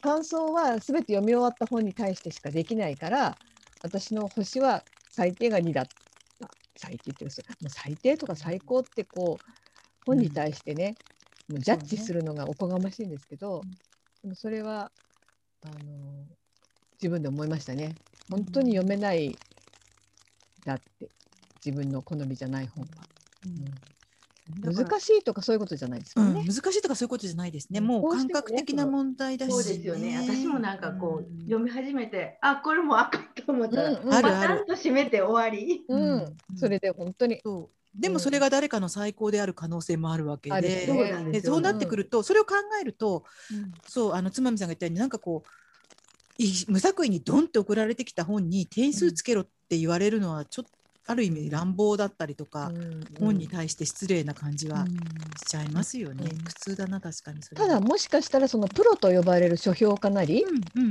[0.00, 3.36] 感想は全て読み終わった本に対してしかできないから
[3.82, 5.82] 私の星は最低が2だ。
[5.82, 6.09] った
[6.80, 9.50] 最低って言うもう最低とか最高ってこう
[10.06, 10.96] 本に対してね、
[11.48, 13.62] もうジャッジするのがおこがましいんですけど、
[14.22, 14.90] でもそれは
[15.62, 16.26] あの
[17.00, 17.96] 自分で思いましたね。
[18.30, 19.38] 本当に読めない
[20.64, 21.10] だって
[21.64, 23.06] 自分の好みじゃない本は、
[23.58, 23.99] だから
[24.62, 26.44] 難しいとかそういうことじゃないですうん、もんね。
[26.46, 27.80] 難しいとかそういうことじゃないですね。
[27.80, 27.86] うん。
[27.86, 30.18] もう感覚的な問題だし、そうですよね。
[30.18, 31.40] 私もなんかこう、うん。
[31.42, 34.14] 読み始めて、あ、これもあかんと思ったら、うんうん。
[34.14, 34.48] あるある。
[34.48, 35.84] パタンと閉めて終わり。
[35.88, 36.00] うん。
[36.00, 36.56] うん。
[36.56, 37.40] それで本当に。
[37.44, 37.80] そう。
[37.94, 43.24] でもそれが誰かの最高である可能性もあるわけで、そうなんでそうなってくると、それを考えると、
[43.88, 45.48] そうあのつまみさんが言ったようになんかこう
[46.42, 50.70] い無作為にドンって送られてきた本に点数つけろって言われるのはちょっと
[51.10, 52.70] ある意味乱暴だったりとか、
[53.18, 56.30] 本に対して失礼な感じはしちゃいますよね。
[56.32, 56.44] うん。
[56.44, 60.44] 苦痛だな確かにそれただもしかしたらそのプロと呼ばれる書評家なり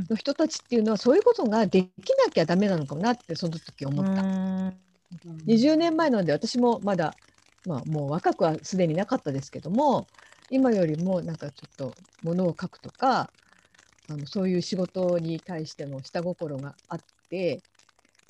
[0.09, 1.87] の人たちっていうのはそういうことができ
[2.25, 4.21] なきゃダメなのかなってその時思った。
[4.21, 4.73] うん。
[5.47, 7.15] 20年前なので私もまだ、
[7.65, 10.05] まあ、もう若くはすでになかったですけども
[10.49, 13.31] 今よりもなんかちょっとものを書くとか
[14.09, 17.61] あのそういう仕事に対しての下心があって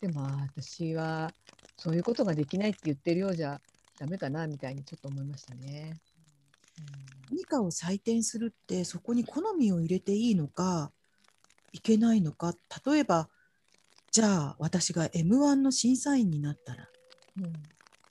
[0.02, 0.22] でも
[0.56, 1.32] 私は
[1.80, 3.62] そういうことができないって言ってるようじゃ
[3.98, 5.98] ダメかなみたいにちょっと思いましたね。
[7.32, 10.92] 何かを採点するってそこに好みを入れていいのか
[11.72, 12.54] いけないのか。
[12.86, 13.30] 例えば
[14.12, 16.90] じゃあ私が m 1の審査員になったら
[17.38, 17.54] うん。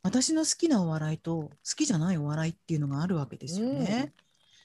[0.03, 4.15] 私の好きなお笑いと好きじゃないお笑いっていうのがあるわけですよね。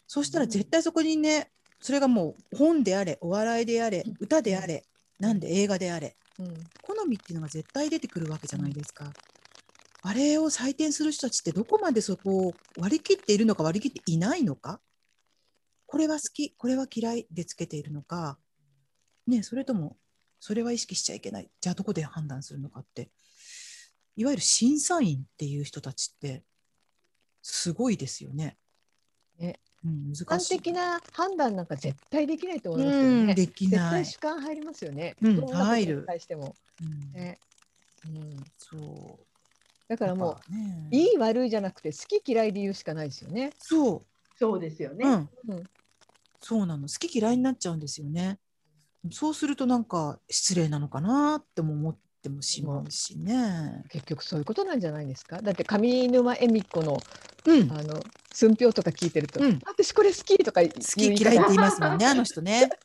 [0.07, 4.85] そうしたら絶対そこにねそれがもう本であれお笑いであれ歌であれ
[5.19, 6.53] なんで映画であれうん。
[6.81, 9.11] 好みっていうのが絶対出てくるわけじゃないですか。
[10.01, 14.81] あれを採点する人たちってどこまでそこを割り切っているのか割り切っていないのか。
[15.85, 18.37] これは好きこれは嫌いでつけているのか。
[19.27, 19.97] ねそれとも
[20.39, 21.49] それは意識しちゃいけない。
[21.61, 23.11] じゃあどこで判断するのかって。
[24.15, 26.43] いわゆる審査員っていう人たちって
[27.41, 28.57] すごいですよね。
[29.39, 30.57] ねうん、主観難しい。
[30.57, 33.35] 的な判断なんか絶対できないと思いますようんね。
[33.35, 34.05] でき絶対ない。
[34.05, 35.15] 主観入りますよね。
[35.21, 36.55] うん入るに対しても。
[36.81, 37.39] うんね
[38.05, 39.25] うん、そう
[39.87, 43.51] だからもう、ね、ういい悪いじゃなくて好き嫌いで言うしかないですよね。
[43.59, 44.01] そう
[44.37, 45.05] そうですよね。
[45.05, 45.63] うんうん
[46.45, 48.37] そうなの好き嫌いになっちゃうんですよね。
[49.11, 53.85] そうするとなんか失礼なのかなっても思ってもしまうしね。
[53.89, 55.41] 結局そういうことなんじゃないですか。
[55.41, 56.97] だって上沼恵美子の
[57.45, 57.99] うん、好あの
[58.33, 62.69] 寸評とか聞いてると、うん私これ好きとか言うき嫌いって言いますもんねあの人ね。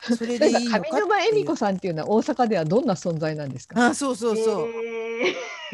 [0.00, 3.86] それでいいのか上沼恵美子さんっていうのは大阪ではどんな存在なんですか？
[3.86, 4.68] あそうそうそう、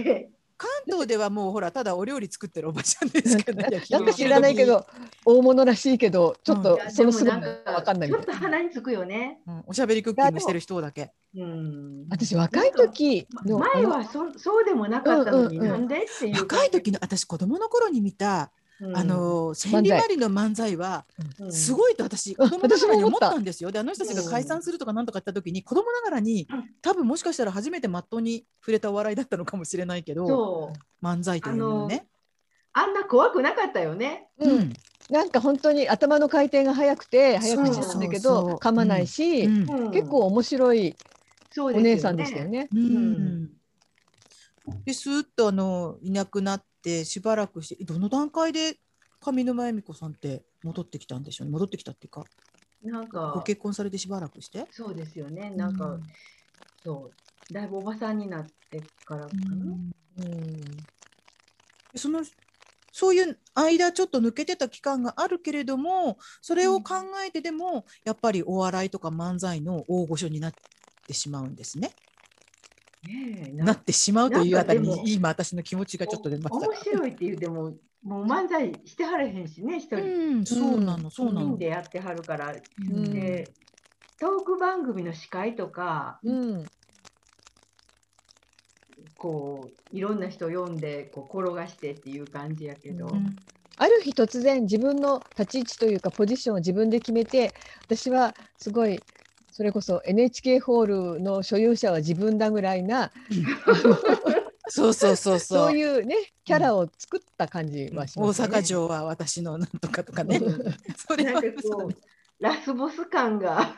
[0.04, 4.86] え関東ではもうほらただお料理作ってるおばちゃんですけど、 なんか知らないけど
[5.24, 8.32] 大物らしいけどちょっーとその姿でもなんがわかんないちょっと。
[8.32, 9.40] 鼻につくよね。
[9.46, 11.12] うんおしゃべりクッキングしてる人だけ。
[11.34, 12.06] うん。
[12.10, 18.59] 私若い時の前はそそうでもなかったのに、うんうんうんなんでっていう若い時の私子供の頃に見た、うん
[18.94, 21.04] あの千里マリの漫才は
[21.38, 21.52] うん。
[21.52, 22.48] すごいと私うん。
[22.48, 23.30] 子供ながらに思った。
[23.30, 23.70] たんですよ。
[23.70, 26.64] であの人たちが解散するとかなんとか言った時に子供ながらにうん。
[26.80, 32.06] 多分もしかしたら初めてまっとうに触れたお笑いだったのかもしれないけど漫才というのはね。
[32.72, 34.28] あんな怖くなかったよね。
[34.38, 34.72] うん。
[35.10, 40.94] なんか本当に頭の回転が速くて早口なんだけど噛まないし、結構面白い
[41.58, 42.48] お姉さんでしたよ。
[42.48, 42.68] ね。
[42.72, 43.50] うん。
[44.84, 48.76] でスーッとあのいなくなってしばらくしてどの段階で
[49.20, 51.52] 上沼恵美子さんって戻ってきたんでしょうね？
[51.52, 52.24] 戻ってきたっていうか
[52.82, 54.66] なんごか結婚されてしばらくして？
[54.70, 55.50] そうですよね。
[55.50, 56.02] なんか、うん
[56.82, 59.66] そうだいぶおばさんになってからかな？
[59.66, 60.70] うん
[61.94, 62.24] その
[62.92, 66.94] そういう間ちょっと抜けてた期間があるけれどもそれを考
[67.26, 70.52] えてでも、やっぱりお笑いとか漫才の大御所になっ
[71.06, 71.92] てしまうんですね。
[73.06, 76.76] ねえなってしまうというあたりに今私の気持ちがちょっと出ました面。
[76.76, 79.96] 白いって言うても、もう漫才してはれへんしね、一人。
[79.96, 80.00] う
[80.40, 81.58] ん、そうなの、そうなの人。
[81.58, 82.52] でやってはるから。
[82.52, 83.48] うんで、
[84.18, 86.66] トーク番組の司会とか、うん
[89.16, 93.06] こう、いろんな人呼んで、こう、転がしてっていう感じやけど。
[93.06, 93.36] うん
[93.82, 97.54] ある日突然自分の立ち位置というかポジションを自分で決めて
[97.86, 99.00] 私はすごい
[99.60, 103.12] それこそ NHK ホールの所有者は自分だぐらいな
[104.68, 105.66] そうそうそうそう。
[105.66, 108.54] そういうねキャラを作った感じはし大ますよね。
[108.54, 110.40] 阪城は私のなんとかとかね。
[110.96, 111.90] それなんかはそう
[112.38, 113.76] ラスボス感が。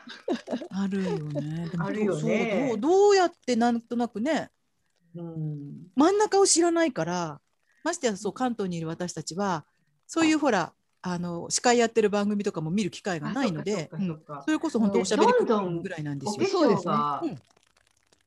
[0.70, 1.68] あるよね。
[1.76, 4.52] あるよねそうどうどうやってなんとなくね
[5.16, 7.40] うん、真ん中を知らないから
[7.82, 9.66] ましてやそう関東にいる私たちは
[10.06, 13.90] そういうほらあの司会やってる番組とかも見る機会がないので
[14.28, 15.32] あそれこそ本当おしゃべり
[15.82, 16.46] ぐらいなんですよ。
[16.46, 16.76] そうで。
[16.76, 16.86] す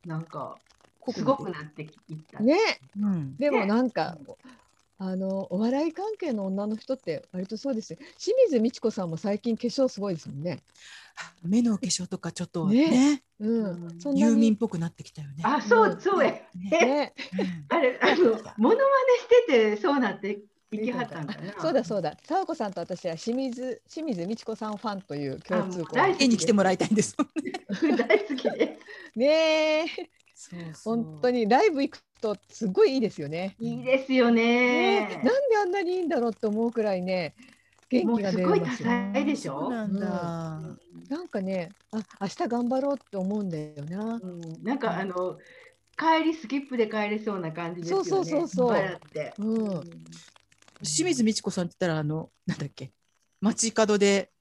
[0.06, 0.58] なんか
[1.00, 1.90] 濃すごくなっていっ
[2.32, 2.40] た。
[2.40, 2.58] ね。
[3.00, 4.18] うん、でもなんか、
[4.98, 8.00] あのお笑い関係の女の人って割とそうですよ。
[8.18, 10.60] 清水美智子さんも最近化粧すごいですもんね。
[11.44, 12.90] 目のお化粧とかちょっとね。
[12.90, 13.24] ね。
[13.40, 14.00] うん、うん。
[14.00, 15.44] そんなにユーミンっぽくなってきたよね。
[15.44, 16.34] あ、そうそうや。
[17.70, 18.80] あれ、あの、モノマネ
[19.20, 20.40] してて、そうなって
[20.76, 21.54] いきはったんかな。
[21.60, 22.16] そうだそうだ。
[22.24, 27.16] 沢子さんと私は清水清水美智子さんファンという共通項家に来てもらいたいんです。
[27.98, 28.78] 大好きで
[29.16, 29.86] ねえ
[30.34, 33.56] そうそう本当にライブ行くとすごいいいですよね。
[33.58, 33.64] す。
[33.64, 35.22] いいですよねね。
[35.24, 37.34] なんであんなにいいんだろうって思うくらいね
[37.90, 38.90] 元気が出もうすごいますよ。
[38.90, 39.60] 多彩でしょ？
[39.60, 40.08] そうなんだ。
[41.10, 44.20] なんかねあ明日頑張ろうって思うんだよな。
[44.22, 45.38] うんなんかあの
[45.98, 48.10] 帰りスキップで帰れそうな感じですよね。
[48.10, 49.34] そうそうそうそう笑って。
[49.38, 49.84] うん
[50.84, 52.92] 清水美智子さんって言ったらあのなんだっけ
[53.42, 54.32] 街角で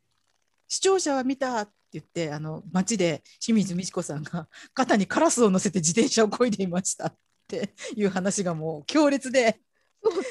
[0.68, 7.14] 視聴者は見たって言ってあの街で清水美智子さんが肩にカラスを乗せて自転車を漕いでいましたっ
[7.46, 9.60] ていう話がもう強烈で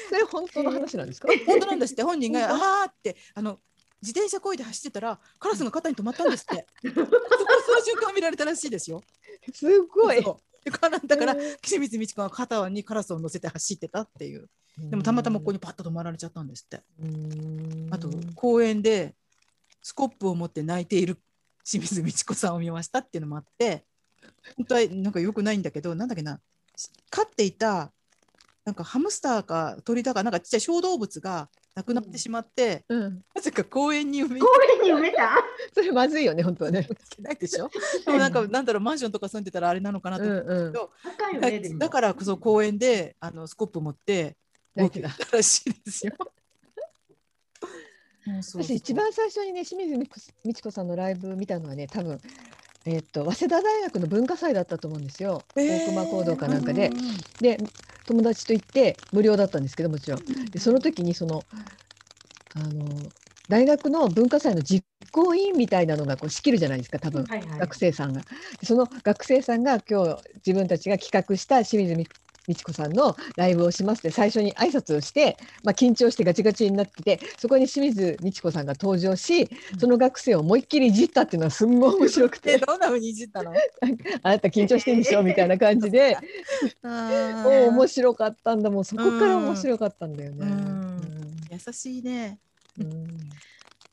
[0.08, 1.28] それ本当の話なんですか？
[1.46, 3.58] 本当なんですって本人があーってあの
[4.02, 7.10] 自転車漕いで走ってたらカラスが肩に止まったんですってそこ
[7.66, 9.02] その瞬間を見られたらしいですよ。
[9.52, 10.22] すごい。
[10.64, 14.48] でだからうん清水美智子は肩にカラスを乗せて走ってたっていう
[14.78, 16.82] でもたまたまここにパッと止まられちゃったんですって。
[17.00, 17.88] うん。
[17.90, 19.14] あと公園で
[19.82, 21.18] スコップを持って泣いている
[21.64, 23.84] 清水美智子さんを見ましたっていうのもあって
[24.56, 26.40] 本当はなんか良くないんだけどなんだっけな
[27.10, 27.92] 飼っていた
[28.64, 33.22] なんかハムスターか鳥だかなんかちっちゃい小動物が亡くなってしまって、うん。
[33.34, 34.46] なぜか公園に埋め公
[34.78, 35.30] 園に埋めた？
[35.74, 36.84] それまずいよね本当はね。
[36.84, 37.68] てないでしょ？
[38.06, 41.58] でもなんかなんだろうマンションとか住んでたらあれなのかなと思うんだけど、高いよね。
[41.60, 44.36] でもだからこそ公園であのスコップ持って
[44.76, 46.12] 動けたらしいですよ。
[48.54, 49.98] 私一番最初にね清水
[50.44, 52.18] 美智子さんのライブ見たのはね多分
[52.86, 56.88] えっと早稲田大学の文化祭だったと思うんですよ、大熊講堂かなんかで。
[56.88, 57.60] うんうんうんで
[58.06, 60.24] 友達と行って無料だったんですけどもちろん。
[60.50, 61.46] でその時にその
[62.54, 63.10] あの
[63.48, 67.24] 大学の文化祭の実行委員みたいなのがこう仕切るじゃないですか多分。
[67.24, 67.60] はいはい。
[67.60, 68.20] 学生さんが
[68.60, 71.94] でその学生さんが今日自分たちが企画した清水
[72.46, 82.58] 美美智子さんのライブをしますって最初に挨拶をして、まあ、緊張してガチガチになっててそこに清水美智子さんが登場しその学生を思いっきりいじったっていうのはすんごい面白くえて。
[82.64, 83.52] どんな風にいじったの？
[84.22, 86.16] あなた緊張してるんでしょみたいな感じで。
[86.82, 88.70] あおお面ー白かったんだ。
[88.70, 90.46] もうそこから面白かったんだよね。
[90.46, 91.34] うん。
[91.50, 92.38] 優しいね。
[92.78, 92.86] うん。
[92.86, 93.18] う ん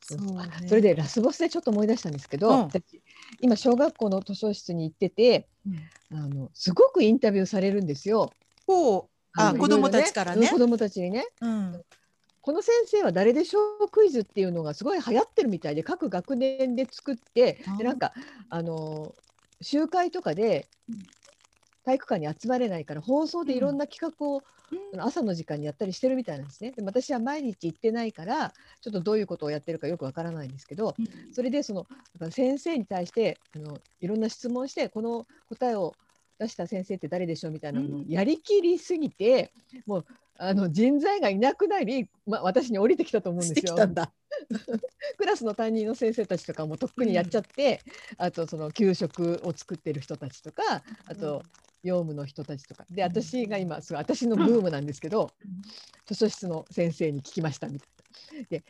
[0.02, 2.58] そうあねそれでラスボスでちょっと思い出したんですけど、うん。
[2.64, 3.02] 私
[3.40, 5.74] 今小学校の図書室に行っててうん
[6.14, 8.32] あのすごくインタビューされるんですよ。
[8.68, 9.04] ほう。
[9.34, 10.48] あの子供たちからね。
[10.50, 11.26] 子供たちにね。
[11.42, 11.82] うん。
[12.42, 18.14] この先生は誰でしょうクイズっていうのがすごい流行ってるみたいで各学年で作ってでなんか
[18.50, 19.14] あの
[19.62, 20.98] 集会とかでうん
[21.84, 24.44] 体育館に集まれないから放送でいろんな企画を
[24.98, 26.72] 朝の時間にやったりしてるみたいなんですね。
[26.72, 30.96] でも私は毎日行ってないからちょっとどういうことをやってるかよくわからないんですけど
[31.34, 31.86] それでその
[32.30, 35.94] 先生に対してあのいろんな質問してこの答えを
[36.40, 39.52] 出した先生って誰でしょうみたいなのをうんやりきりすぎて、
[39.86, 40.06] もう
[40.38, 43.76] あの人材がいなくなり、まあ、私に降りてきたと思うんですよ。
[43.76, 44.12] きたんだ。
[45.18, 47.82] クラスの担任の先生たちとかもとっくにやっちゃって、
[48.18, 51.44] あとその給食を作ってる人たちとかあと
[51.84, 52.86] 用務の人たちとか。
[52.90, 53.10] でうん。
[53.10, 55.62] 私が今すごい私のブームなんですけど、うん。
[56.06, 58.46] 図書室の先生に聞きましたみたいな。
[58.50, 58.64] で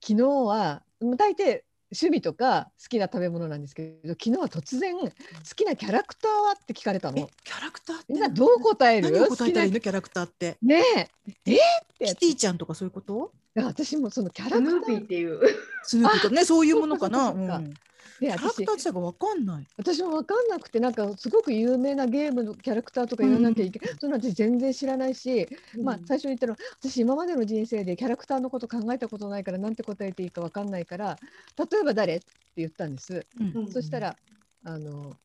[0.00, 0.82] 昨日は
[1.16, 5.08] 大抵趣味とか好きな食べ物なんですけど昨日は突然好
[5.56, 7.30] きなキャラクターはって聞かれたえの。
[7.44, 9.10] キャラクターみんなどう答える？
[9.10, 9.80] 何を答えたらいの？
[9.80, 10.58] キャラクターって。
[10.60, 11.08] ねえ。
[11.46, 11.58] えー、っ
[11.98, 13.32] てキティちゃんとかそういうこと？
[13.58, 15.40] だから私もそのキャラクターピーっていう。
[15.82, 17.32] スヌーピーとかねそういうものかな。
[17.32, 17.74] そうかそうかうん。
[18.20, 19.66] でキャラク私ター自体がわかんない。
[19.76, 25.48] 私も分かんなくてなんかすごく有名なゲームのキャラクターとか言わなきゃいけない、そんなの私全然知らないし、
[25.82, 31.16] まあ、最初に言ったのは私今までの人生でキャラクターのこと考えたことないからなんて答えていいか分かんないから
[31.56, 33.52] 例えば誰って言ったんです、うん。
[33.54, 33.72] うん。
[33.72, 34.16] そしたら
[34.64, 35.16] あの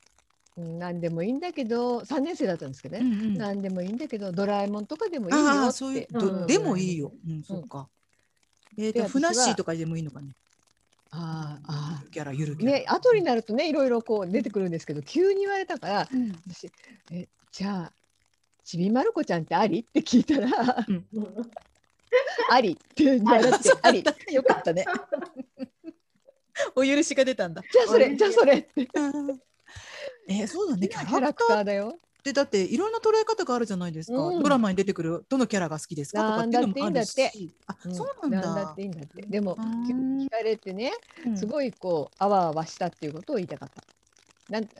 [0.55, 3.34] うん何でもいいんだけど3年生だったんですけどね、うんうん。
[3.34, 5.49] 何でもいいんだけどドラえもんとかでもいいよって。
[5.57, 6.47] ああそういうどうん。
[6.47, 7.11] でもいいよ。
[7.27, 7.89] うんそうか。
[8.78, 10.36] えっとふなっしーとかでもいいのかね。
[11.11, 12.71] あーあゆるキャラゆるキャラ。
[12.78, 16.71] ーね後になるとねいろいろこう出てくるんですけど急に言われたからうん私
[17.11, 17.93] えじゃあ
[18.63, 19.82] ちびまる子ちゃんってあり？
[19.82, 20.47] って聞いたら
[22.49, 24.03] ありって言われてあり
[24.34, 24.86] よかったね。
[26.76, 27.61] お許しが出たんだ。
[27.71, 28.88] じゃあそれじゃあそれって
[30.28, 30.88] えーそうだね。
[30.88, 31.99] キキャラクターだよ。
[32.24, 34.17] てだっていろんな捉え方があるじゃないですか。
[34.17, 37.53] うんドラマに出てくるどのキャラが好きですかとかっていうのもあるなんだっていいんだっし。
[37.67, 38.55] あ、うんそうなんだ。
[38.55, 39.21] だっていいんだって。
[39.21, 40.91] でも聞かれてね、
[41.26, 43.84] うんすごいこうあわあわしたっていうことを言いたかった。
[44.49, 44.76] なんて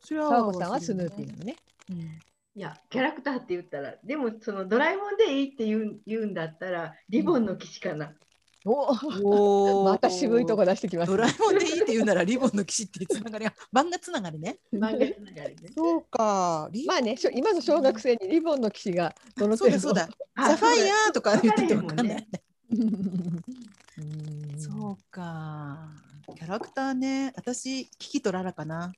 [0.00, 1.56] それは沢子さんはスヌーピーなのね。
[1.90, 2.20] うん
[2.56, 8.14] いや、キャラクターって言ったら、でもそのドラえもんでいいって言う言うんだったら、リボンの騎士かな。
[8.66, 8.92] お
[9.22, 14.58] おーまた渋いとこ出してきましたドラえもんでいいって言うならリボンの騎士っていうつながりが漫画つながりね。
[14.72, 15.70] 漫画つながりね。
[15.76, 16.68] そうか。
[16.72, 20.16] リまあね、今の小学生にリボンの騎士がどの程度そうだそうだ。
[20.36, 22.28] あサファイアとか言っててもわかんない。
[22.72, 22.74] う
[24.02, 25.90] んそうか。
[26.34, 27.32] キャラクターね。
[27.36, 28.92] 私キキとララかな。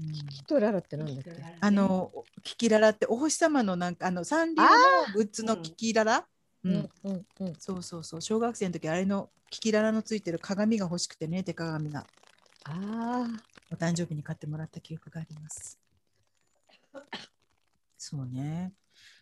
[0.00, 1.30] うんキキとララってなんだっけ？
[1.60, 2.10] あの
[2.42, 4.70] キキララってお星様のなんかあのサンリオの
[5.14, 6.26] グッズのキキララ？
[6.64, 7.56] ううんんうんうん。
[7.58, 8.20] そうそうそう。
[8.20, 12.08] 小学生の時あれのキキララのついてる鏡が欲しくてね手鏡が。
[12.64, 15.78] あお誕生日に買ってもらった記憶があります。
[17.98, 18.72] そうね。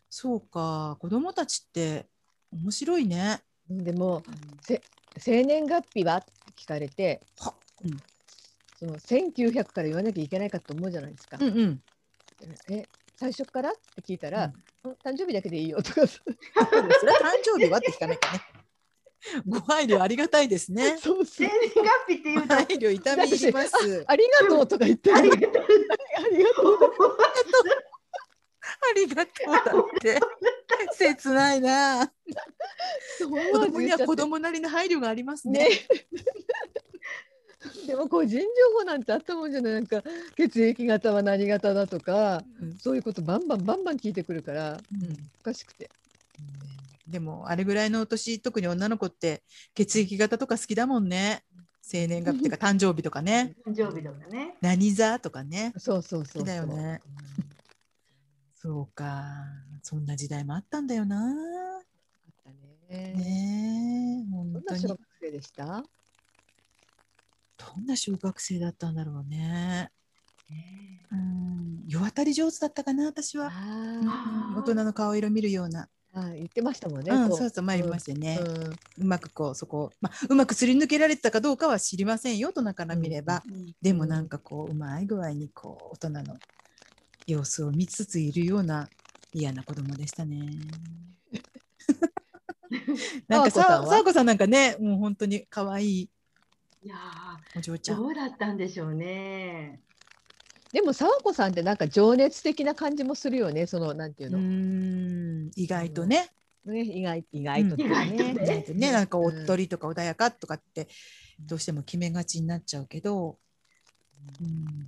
[0.08, 0.96] そうか。
[1.00, 2.06] 子供たちって
[2.52, 3.40] 面白いね。
[3.70, 4.24] ーでも
[5.16, 6.16] 生年月日は？
[6.18, 8.02] って聞かれてはうん。
[8.74, 11.38] その1900から言わなきゃいけないかと思うじゃないですか。
[11.40, 11.80] うんうん。
[12.68, 13.70] え最初から？
[13.70, 18.40] って聞いたら、うんうん誕生日だけでいいよとかそれは誕生日はって聞かなきゃね。
[19.46, 20.98] ご配慮ありがたいですね。
[20.98, 24.04] そうそう生年月日って言うと、配慮痛み入ります。
[24.06, 25.50] ありがとうとか言ってるありがとう。
[25.52, 26.78] ありがとう
[28.82, 30.20] ありがとうだって。
[30.92, 32.12] 切ないな。
[33.18, 35.68] そう子供には子供なりの配慮がありますね。
[35.68, 35.70] ね。
[37.86, 38.46] でも個人情
[38.78, 39.72] 報なんてあったもんじゃない。
[39.74, 40.02] なんか
[40.36, 42.78] 血液型は何型だとかうん。
[42.78, 45.30] そういうことバンバンバンバン聞いてくるからうん。
[45.40, 45.90] おかしくて。
[47.06, 49.42] でもあれぐらいのお年特に女の子って
[49.74, 51.44] 血液型とか好きだもんね。
[51.82, 53.54] 生年月日とか誕生日とかね。
[53.66, 54.56] 誕生日とかね。
[54.60, 55.72] 何座とかね。
[55.78, 57.00] そうそうそうだよね。
[58.54, 59.34] そうか。
[59.82, 61.16] そんな時代もあったんだよな。
[61.26, 61.82] うんあっ
[62.44, 63.12] たね。
[63.14, 64.64] ねえ本当に。
[64.64, 65.84] どんな小学生でした？
[67.74, 69.90] どんな小学生だったんだろうね。
[71.10, 71.84] うん。
[71.86, 74.58] 世渡り上手だったかな私は、あうん。
[74.58, 79.04] 大人の顔色見るような、あ言ってましたもんねうん、こそうそう前言いましたよね、うん。
[79.04, 86.36] うまくこうそこを、まあ、うまくすり抜けられてたかどうかは知りませんよ大人から見れば、うんでもなんかこううまい具合にこう大人の
[87.26, 88.88] 様子を見つついるような
[89.32, 90.50] 嫌な子供でしたね。
[93.28, 93.84] なんかさわこさんは？
[93.84, 96.10] ささわこさんなんかねもう本当に可愛い
[96.84, 96.96] いや
[97.56, 98.02] お嬢ちーゃん。
[98.02, 99.80] どうだったんでしょうね。
[100.72, 106.30] でも沢子さんってなんか情熱的な感じもするよねそのなんていううの、ん意外とね、
[106.64, 108.44] ね意外意外とっていうか意外とね。
[108.44, 108.92] 意外とね。
[108.92, 110.88] なんかおっとり、りとか穏やかとかって
[111.40, 113.38] どうしても決めがちになっちゃうけど、
[114.40, 114.86] うん。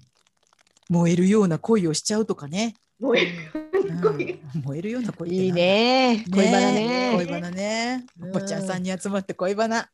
[0.89, 2.75] 燃えるような恋をしちゃうとかね。
[2.99, 4.01] もううん。
[4.01, 6.25] 恋燃えるような恋っていいね。
[6.33, 7.11] 恋バナね。
[7.11, 8.07] ね恋バナね。
[8.21, 9.91] うんおばちゃんさんに集まって恋バナ。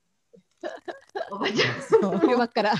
[1.31, 2.21] おばちゃん。
[2.21, 2.75] 昼間っから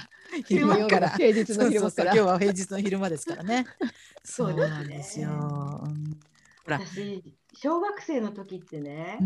[0.47, 1.11] 昼間から。
[1.11, 3.67] 平日の昼間から今日は平日の昼間ですからね。
[4.25, 5.31] そうなんですよ。
[6.67, 7.23] 私、
[7.55, 9.19] 小学生の時ってね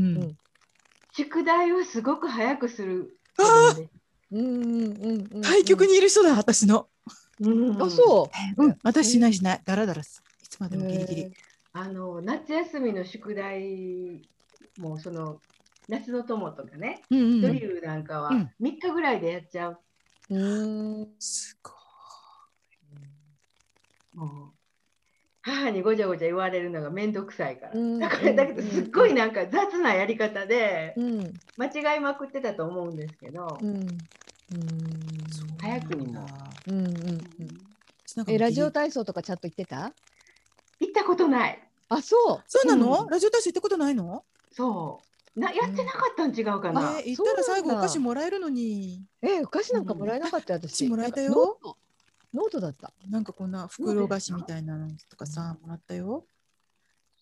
[1.12, 3.90] 宿題をすごく早くする子あ供で。
[4.32, 6.88] うんうんうんうん対局にいる人だ私の。
[7.40, 9.62] うんあそううん、私しないしない。
[9.64, 10.22] だらだらす。
[10.42, 11.34] いつまでもギリギリ。
[11.72, 14.22] あの夏休みの宿題
[14.78, 15.40] もその
[15.88, 17.40] 夏の友とかね、うんうんうん。
[17.42, 18.50] ドリルなんかはうん。
[18.60, 19.78] 3日ぐらいでやっちゃう。
[20.30, 21.02] うー。
[21.04, 21.74] んすごい。
[24.14, 24.52] もう
[25.42, 27.72] 母にごちゃごちゃ言われるのがめんどくさいから。
[27.74, 31.32] うんだからだけどすっごいなんか雑なやり方でうん。
[31.56, 33.74] 間違いまくってたと思うんですけど、うん。
[33.74, 33.88] うん。
[35.60, 36.26] 早くにも。
[36.68, 37.24] うんうんうん
[38.16, 39.92] なんかえラジオ体操とかちゃんと行ってた？
[40.78, 41.68] 行ったことない。
[41.88, 42.44] あそう。
[42.46, 43.08] そうなの、うん。
[43.08, 44.24] ラジオ体操行ったことないの？
[44.52, 45.13] そう。
[45.36, 47.00] なやってなかったん違うかな？
[47.00, 49.02] えー行ったら最後お菓子もらえるのに。
[49.20, 50.84] えお菓子なんかもらえなかったよ私。
[50.84, 51.30] 私もらえたよ。
[51.30, 51.78] なんか
[52.32, 52.92] ノートだった。
[53.08, 56.26] なんかこんな袋菓子みたいなのとかさ、もらったよ。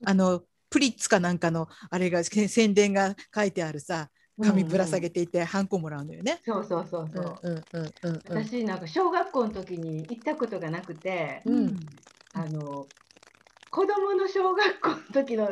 [0.04, 4.10] あの、プリッツかなんかの、あれが、せ宣伝が書いてあるさ、
[4.42, 6.40] 紙ぶら下げていて、ハンコもらうのよね。
[6.44, 7.40] そうそうそううんそう。
[7.42, 8.46] うんうんうんうん。
[8.46, 11.78] 私なんか小学校の時に行ったことがなくて、うん。
[12.34, 12.86] あの
[13.70, 15.50] 子供の小学校の時のあ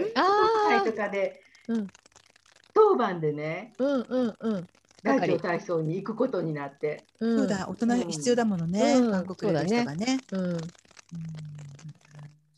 [0.68, 1.86] 会ーとかでうん
[2.74, 4.66] 当番でねうんうんうん。
[5.02, 7.38] ラジオ体操に行くことになって、うん。
[7.38, 9.10] そうだ、大人必要だものね、うん。
[9.10, 10.18] 韓国の人がね。
[10.32, 10.40] うん。
[10.50, 10.58] うん。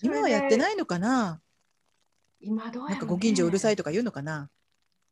[0.02, 1.40] 今はやってないのかな？
[2.40, 2.90] 今どうね。
[2.90, 4.50] なんかご近所うるさいとか言うのかな？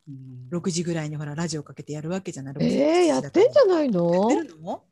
[0.09, 0.49] うん。
[0.51, 4.83] 6時ぐらいにほらラジオかけてやるわけじゃない？6え時ー、やってんじゃないやのってるの？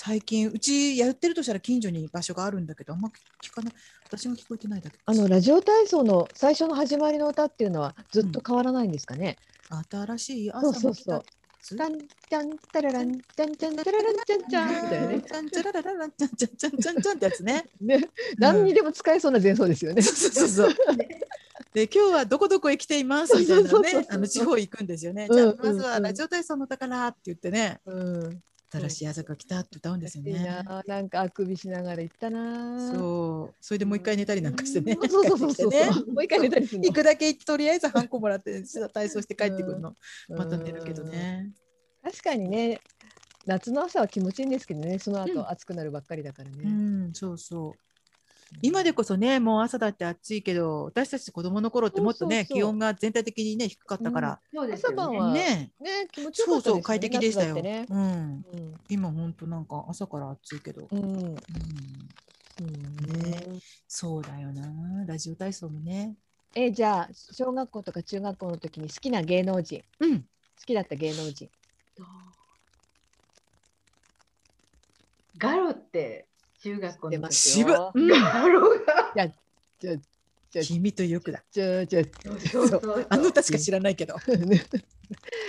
[0.00, 3.10] 最近うちやってるとしたら近所に場所があるんだけどあんま
[3.42, 3.74] 聞かない
[4.06, 9.36] 私が聞こえてないだけあのラジオ体操の最初の始まりの歌っていうのはずっと変わらないんですかね？
[9.90, 11.24] 新しいそう朝も来たそう
[11.60, 11.78] そう。
[11.78, 15.20] タンチャンタラランチャンチャンタラランチャンチャンみたいなね。
[15.20, 17.64] チャンチャラララランチャンチャンチャンチャンチャンってやつね。
[17.80, 20.02] ね、何にでも使えそうな前奏ですよね。
[20.02, 20.96] そうそうそうそう。
[21.74, 25.26] で今日はどこどこへ来ていますみたいなそうそうそうそうねあの地方行くんですよね。
[25.28, 28.42] うんじゃあまずうんうんはラジオ体操の宝って言ってねうん。
[28.70, 30.32] 新しい朝が来たって歌うんですよね。
[30.64, 32.90] ななんかあくびしながら行ったな。
[32.90, 34.96] そうそれでもう一回寝たりなんかしてね。
[35.08, 35.70] そうそうそうそう。
[36.12, 38.62] もう一回寝たりするの行くだけとりあえずハンコもらって
[38.92, 39.96] 体操して帰ってくるの。
[40.28, 41.02] また寝るけど。
[41.02, 41.50] うんね。
[42.02, 42.80] 確かにね、
[43.46, 46.70] 夏の朝は気持ちいいんですけどね、そのうん後暑くなるばっかりだからうね。
[46.70, 47.87] んそうそう。
[48.62, 55.02] 今でこそねもう朝だって暑いけど私たち子供の頃ってもっとねそうそうそう気温が全体的にね低かったから、そうですよね。
[55.02, 56.62] 朝晩はねね、気持ちよかった。
[56.62, 57.54] そうそう快適でしたよ。
[57.54, 58.44] 夏だってねうん、
[58.88, 61.00] 今ほんとなんか朝から暑いけど、うん。
[61.00, 61.38] うん。
[62.60, 66.14] うんうんねそうだよなラジオ体操もね。
[66.54, 70.26] え、じゃあ、小学校とか中学校の時に好きな芸能人、うん好
[70.66, 71.48] きだった芸能人。
[75.38, 76.27] ガロって
[76.62, 77.92] 中学校の時渋っガ
[78.48, 79.12] ロが。
[79.14, 79.28] じゃあ、
[79.78, 79.96] じゃあ、
[80.50, 81.42] じゃあ、君とよくだ。
[81.50, 84.16] じゃあ、じゃあ、の歌しか知らないけど。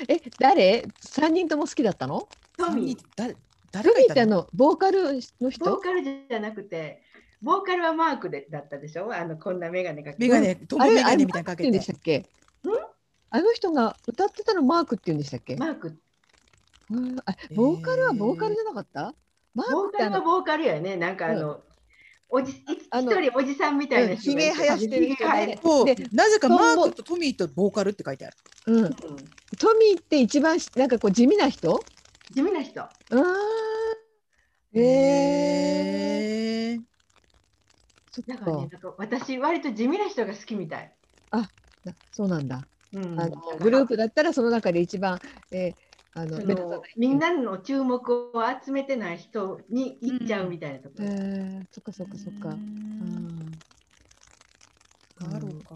[0.08, 0.86] え、誰？
[1.02, 2.28] 三人とも好きだったの？
[2.58, 3.02] トミー。
[3.16, 3.40] 誰ト
[3.72, 4.14] 誰がいたの？
[4.14, 7.02] ミーってあの、ボーカルのボー人カルじゃなくて、
[7.42, 9.14] ボーカルはマークでだったでしょ？
[9.14, 10.24] あのこんなメガネかけて。
[10.24, 11.84] メガネ、トムあれメガネみたいなのかあれマークってでけ。
[11.84, 12.30] してたっけ
[13.32, 15.98] あの人が歌ってたのマークって言うんでしたっけ、マーク。
[16.92, 19.14] うんあボーカルはボーカルじゃなかった、
[19.56, 20.96] マーボーカルはボーカルやね。
[20.96, 21.62] なんかあの、
[22.30, 25.16] おじあの一人おじさんみたいなひげ生やしてるで
[26.12, 28.38] なぜかマークとトミーとボーカルって書いてある。
[28.68, 28.96] うん、うん
[29.58, 31.84] トミーって一番しなんかこう地味な人？
[32.32, 32.82] 地味な人。
[32.82, 33.24] あー。
[34.72, 36.82] えー、
[38.28, 40.94] だからね、なんか私割と地味な人が好きみたい。
[41.32, 41.50] な
[42.12, 42.62] そうなんだ、
[42.94, 43.20] うん。
[43.20, 45.20] あのグループだったらその中で一番、
[45.52, 51.08] えーあのみんなの注目を集めてない人に行っちゃうみたいなとこえろ。
[51.08, 52.50] ー、そっかそっかそっか。
[52.50, 52.58] ううん。
[52.58, 53.62] ん
[55.16, 55.76] ガロか。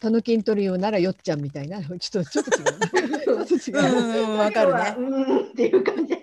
[0.00, 1.82] タヌキントリオならよっちゃんみたいな。
[1.82, 4.38] ちょっとちょっと違うなちょっと違う、うん。
[4.38, 4.94] わかるね。
[4.96, 5.50] うーん。
[5.50, 6.14] っていう感じ。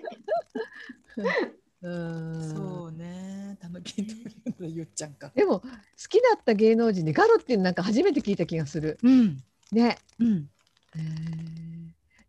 [1.82, 2.54] うん。
[2.54, 3.58] そうね。
[3.60, 4.12] たぬきんと
[4.60, 5.30] のゆっちゃんか。
[5.34, 5.68] でも好
[6.08, 8.98] きだった芸能人でガロっていうのなんか初めて聞いた気がする。
[9.02, 9.42] うん。
[9.70, 10.46] ね、うん。
[10.96, 11.65] えー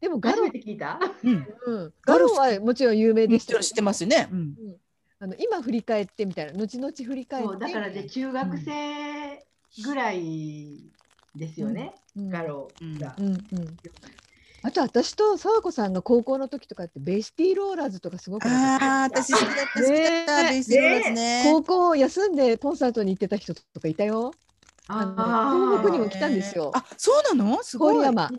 [0.08, 1.00] でもガロ初め、て聞いた？
[1.24, 1.48] うん。
[1.66, 4.30] うん、ガロはもちろん有名でしたけどもちろん知ってますよね。
[4.32, 4.56] うん。
[5.20, 9.46] あの今振り返ってみたいな後々振り返ってそうだからで中学生
[9.84, 10.80] ぐらい
[11.36, 13.16] ですよね、うんガロが。
[13.18, 13.38] うんうん
[14.64, 21.44] あと私と沢子さんが高校の時とかってベイシティローラーズとかすごくああ、私好きだった、好きだった、ねベースローラーズね。
[21.46, 24.34] 高校休んでコンサートに行ってた人とかいたよ。
[24.90, 27.62] あの東北にも来たんですよあ、そうなの？
[27.64, 27.96] すごい。
[27.96, 28.30] 郡山。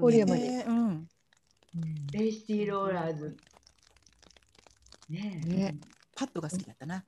[0.00, 1.08] 郡山にうん。
[2.12, 3.36] ベイシティローラーズ。
[5.10, 5.76] ねえね
[6.16, 7.04] パッドが好きだったな。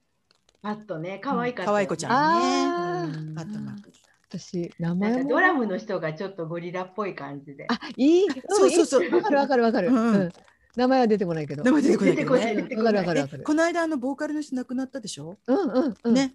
[0.63, 3.91] パットね、可愛かった、可愛い子ちゃんあーうんパッドマーク。
[4.29, 7.67] 私名なん前ドラムの人がちょっとゴリラっぽい感じで。
[7.69, 8.27] あいい。
[8.49, 10.33] そうそうそうわかるわかるわかる。
[10.77, 11.63] 名前は出てこないけど。
[11.63, 12.77] 名前出てこないけど出てね。
[12.77, 13.45] こないわかるわかるわかえる。
[13.45, 15.39] この間あのボーカルの人亡くなったでしょ？
[15.47, 16.15] うんうんうん。
[16.15, 16.35] ね。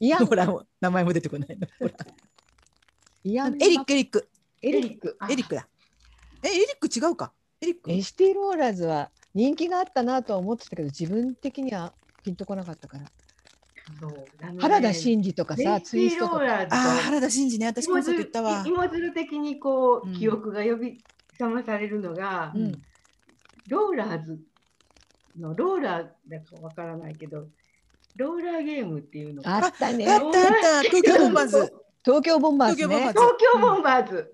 [0.00, 0.46] イヤンほら
[0.80, 1.66] 名前も出てこないの。
[1.78, 1.92] ほら
[3.24, 4.28] イヤンエリックエリック
[4.62, 5.16] エリック。
[5.20, 5.68] あエリックだ。
[6.42, 7.32] えエリック違うか？
[7.60, 7.88] エリック？
[7.90, 13.04] ベイシティローラーズは人気があったなとは思ってたけど自分的にはピンとこなかったから。
[13.04, 13.10] ね
[14.58, 16.62] 原田真二とかさツイストとか。
[16.62, 18.64] ああ原田真二ね私もそう言ったわ。
[18.66, 21.02] 芋づる的にこう、うん記憶が呼び
[21.38, 22.82] 覚まされるのが、うん
[23.68, 24.40] ローラーズ
[25.38, 27.48] のローラーだかわからないけど
[28.16, 30.10] ローラーゲームっていうのがあったね。
[30.10, 31.72] あったあった 東京ボンバーズ。
[32.04, 33.14] 東京ボンバーズね東
[33.54, 34.32] 京ボンバーズ。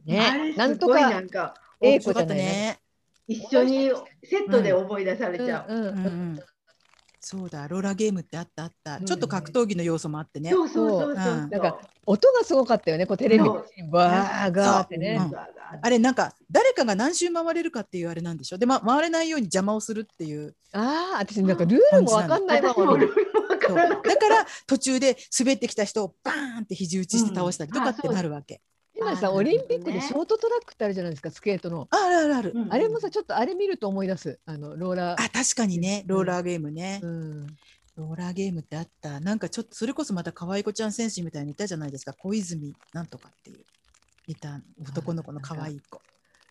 [0.57, 2.53] なんとかごいなんか英子よかったじゃないね。
[2.53, 2.81] ね。
[3.29, 3.91] 一緒に
[4.24, 6.41] セットで覚え出されちゃう、うんうんうんうん。
[7.20, 8.97] そうだローラーゲームってあったあった。
[8.97, 10.51] うんちょっと格闘技の要素もあってね。
[10.51, 13.07] そうそうそうそうそう、うんなんか音がすごかったよね。
[13.07, 15.20] こうテレビバーガーってね。
[15.83, 22.74] あれなんか誰かが何周回れるかっていうあれなんでしょで、ま、回れないように邪魔をするっていうああ、私なんかルールもわかんないまま
[23.75, 28.61] だから途中で滑ってきた人をバーンって肘打ちして倒したりとかってなるわけ、
[28.97, 31.89] 今さ、あオリンピックでねショートトラックってあるじゃないですか、スケートの。
[31.91, 34.41] あるあるある、あれもさ、ちょっとあれ見ると思い出す。
[34.47, 35.25] あのローラー。
[35.25, 36.05] あ確かにね。
[36.07, 37.47] ローラーゲームね、うん。
[37.97, 39.21] ローラーゲームってあった。
[39.21, 42.12] なんかちょっとそれこそまた可愛い子ちゃん選手みたいにいたじゃないですか。
[42.14, 43.64] 小泉なんとかっていう。
[44.27, 46.01] いた男の子の可愛い子。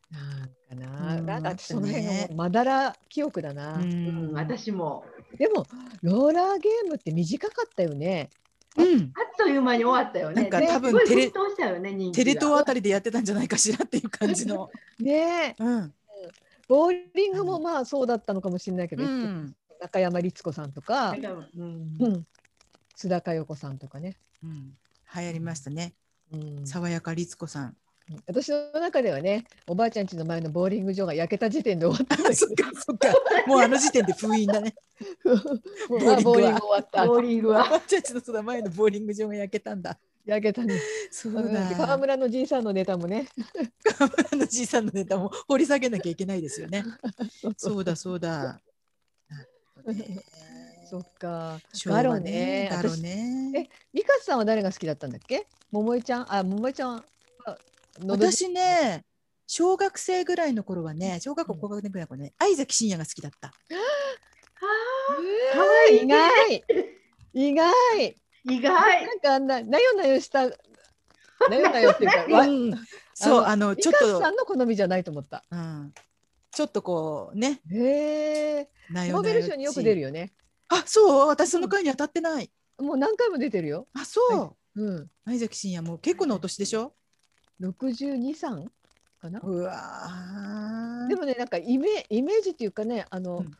[0.10, 1.26] なんかな、うん。
[1.26, 3.76] なんか私その辺ねがもうまだら記憶だな。
[3.76, 5.04] うん、私も
[5.38, 5.66] でも
[6.02, 8.30] ローラーゲームって短かったよね。
[8.78, 10.44] うんあっという間に終わったよね。
[10.44, 11.32] なんかで多分テレね、
[12.14, 14.70] テレが東あたりでやってたんじゃないかしらっていう感じの。
[15.00, 15.94] ねえ、うん。
[16.68, 19.56] ボーリングもまあそうだったのかもしれないけど、うん。
[19.82, 22.28] 中山律子さんとかうんうん、
[22.96, 24.18] 須田佳代子さんとかね。
[24.44, 24.78] うん。
[25.16, 25.94] 流行りましたね。
[26.32, 27.78] うん爽やか律子さん。
[28.26, 33.10] 私の中ではね、おばあちゃん家の前のボーリング場が焼けた時点で終わったんだ そっけかそっか。
[33.46, 34.74] もうあの時点で封印だね。
[35.90, 37.06] ボーリング終わった。
[37.06, 37.70] ボーリングは。
[37.74, 40.00] 私たちのその前のボーリング場が焼けたんだ。
[40.26, 40.80] 焼けたね。
[41.12, 41.68] そううんだ。
[41.70, 43.28] で川村のじいさんのネタもね。
[43.98, 46.84] 川村のじいさんのネタも掘り下げなきゃいけないですよね。
[47.58, 48.62] そうだそうだ。
[50.90, 51.60] そっか。
[51.74, 53.70] 昭和ガロねガロね。
[53.94, 55.46] ミカさんは誰が好きだったんだっけ？
[55.72, 57.04] 桃井ちゃん、あ、桃井ちゃん
[58.06, 59.04] 私ね、
[59.48, 63.50] 小学生ぐらいの頃はね、小学校高学年ぐらいの頃ね、相崎真也が好きだった。
[63.50, 63.56] か
[65.60, 66.64] わいい意外。
[67.34, 68.16] 意外。
[68.46, 69.06] 意外。
[69.06, 70.48] なんかあんな、なよなよした。
[71.50, 72.74] なよなよっていうか、わうん
[73.14, 75.44] そう、ああの、ちょっとさ、んの好みじゃないと思った。
[75.52, 75.94] うん、
[76.52, 78.70] ちょっとこうね、へえ。
[78.90, 80.08] ノーベル賞によく出るよ。
[80.08, 80.34] よね。
[80.70, 82.52] あ、そう、私その回に当たってない。
[82.80, 83.88] もう何回も出てるよ。
[83.94, 84.82] あ、そう。
[84.82, 85.12] うん。
[85.26, 86.94] 相崎真也もう結構なお年でしょ？
[87.60, 88.72] 六十二三
[89.20, 89.40] かな。
[89.42, 91.08] うわー。
[91.08, 93.52] でもね、なんかイメイメージっていうかね、あの、うん。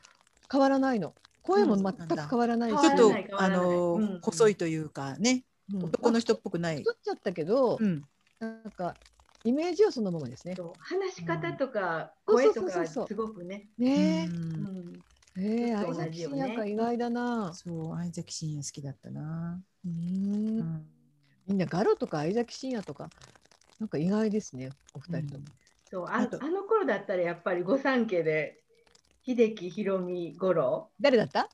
[0.52, 1.14] 変わらないの。
[1.44, 1.84] 声もうん。
[1.84, 4.20] 全く変わらないし、ちょっとあの、うん。
[4.22, 5.44] 細いというかね、
[5.74, 5.86] うん。
[5.86, 6.78] 男の人っぽくない。
[6.78, 8.04] 太っちゃったけど、うん、
[8.40, 8.96] なんか
[9.44, 10.56] イメージはそのままですね。
[10.78, 12.36] 話し方とかうん。
[12.36, 13.04] 声とそうそうそうそう。
[13.06, 13.70] かすごくね。
[13.78, 14.30] ね。
[14.30, 14.94] うん。
[15.38, 16.36] え、ええ、相崎同じよね。
[16.36, 17.54] 真也か意外だな。
[17.54, 19.62] そう、相崎真也好きだったな。
[19.86, 20.60] ううん。
[20.60, 20.86] ん。
[21.48, 23.10] みんなガロとか相崎真也とか、
[23.80, 25.46] なんか意外ですね、お二人とも。
[25.90, 28.60] そうああとあの頃だったらやっぱり御三家で
[29.26, 31.50] 秀樹ひろみ五郎誰だった？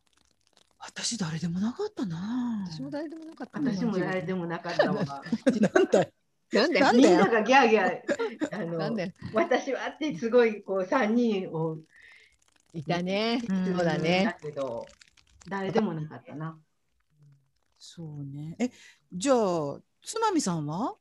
[0.79, 2.65] 私誰でもなかったな。
[2.69, 3.71] 私も誰でもなかったな。
[3.71, 4.95] 私も誰でもなかったわ。
[4.95, 6.11] なんだよ。
[6.51, 7.07] なんで？
[7.07, 9.13] みんながギャーギャーあのなんで？
[9.33, 11.77] 私はってすごいこう三人を
[12.73, 13.41] いたね。
[13.47, 14.33] うんそうだねだ。
[14.33, 14.85] けど
[15.47, 16.57] 誰でもなかったな。
[17.77, 18.55] そうね。
[18.59, 18.71] え、
[19.11, 20.95] じゃあ、つまみさんは？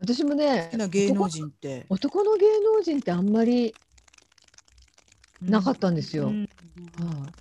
[0.00, 1.86] 私もね好き、な芸能人って。
[1.88, 3.74] 男の芸能人ってあんまり
[5.40, 6.28] なかったんですよ。
[6.28, 7.38] うんはい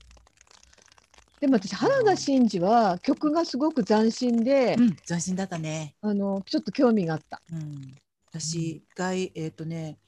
[1.39, 5.95] でも私原田真二は曲がすごく斬新で、うん、斬新だったね。
[6.01, 7.43] あのちょっと興味があった。
[7.51, 7.93] うん、
[8.31, 9.99] 私、外、えっ、とね、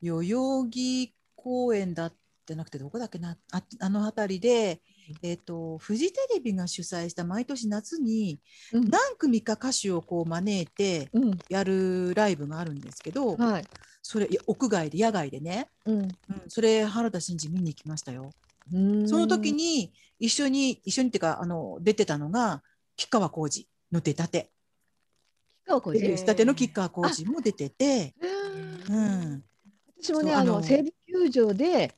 [0.00, 2.14] 代々木公園だっ
[2.46, 4.80] てなくて、どこだっけな、ああの辺りで、
[5.22, 8.40] えっ、と、フジテレビが主催した毎年夏に
[8.72, 8.90] うん。
[8.90, 13.64] 何組か歌手をこう招いてうん、やるライブがあるんですけど、はい。
[14.02, 15.98] それ、屋外で、野外でね、うん。
[15.98, 16.14] うん、
[16.48, 18.30] それ、原田真二見に行きましたよ。
[18.72, 22.62] うーん、その時に一緒に、一緒にっていうか、あの、出てたのが、
[22.96, 24.50] 吉川晃司の出たて。
[25.66, 26.00] 川浩司。
[26.00, 28.14] デビューしたての吉川晃司も出てて、
[28.88, 29.34] ううん。
[29.34, 29.44] ん。
[30.02, 31.94] 私もねあの西武球場で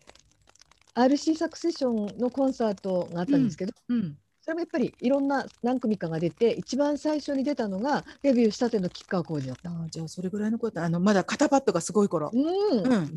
[0.95, 4.16] RC サクセションのコンサートがあったんですけど、うん。
[4.43, 9.70] それもやっぱりいろんな何組かが出て一番最初に出たのがデビューしたての吉川晃司だった。
[9.70, 13.11] あーじゃあそれぐらいのことあのまだ肩パッドがすごい頃、うん、うん。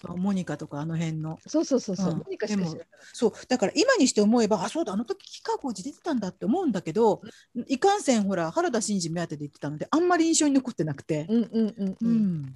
[0.00, 1.40] そうモニカとかあの辺の。
[1.44, 2.22] そうそうそうそう、うん。
[2.24, 2.86] 何かしか知らない。
[3.12, 7.20] そうだから今にして思えばあそうだあの時吉川晃司出てたんだって思うんだけど
[7.66, 12.54] いかんせんほら原田真二目当てで言ってたのであんまり印象に残ってなくて、うんうんうんううんん。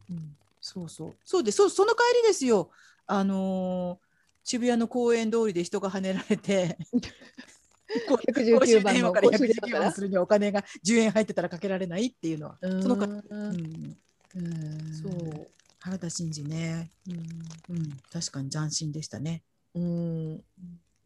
[0.61, 1.15] そうそう。
[1.25, 2.71] そうでそうその帰りですよ。
[3.09, 4.08] あのー
[4.49, 6.79] 渋谷の公園通りで人がはねられて
[8.09, 12.83] こう公119衆番のから公衆電話119から番するにはお金が10円入ってたらかけられないっていうのは、うん。
[12.83, 13.53] そのか、ううん。
[13.53, 13.97] ん、
[14.37, 14.95] うん。
[14.95, 15.53] そう。
[15.81, 19.43] 原田真二ね、うん、確かに斬新でしたね。
[19.75, 20.43] うん。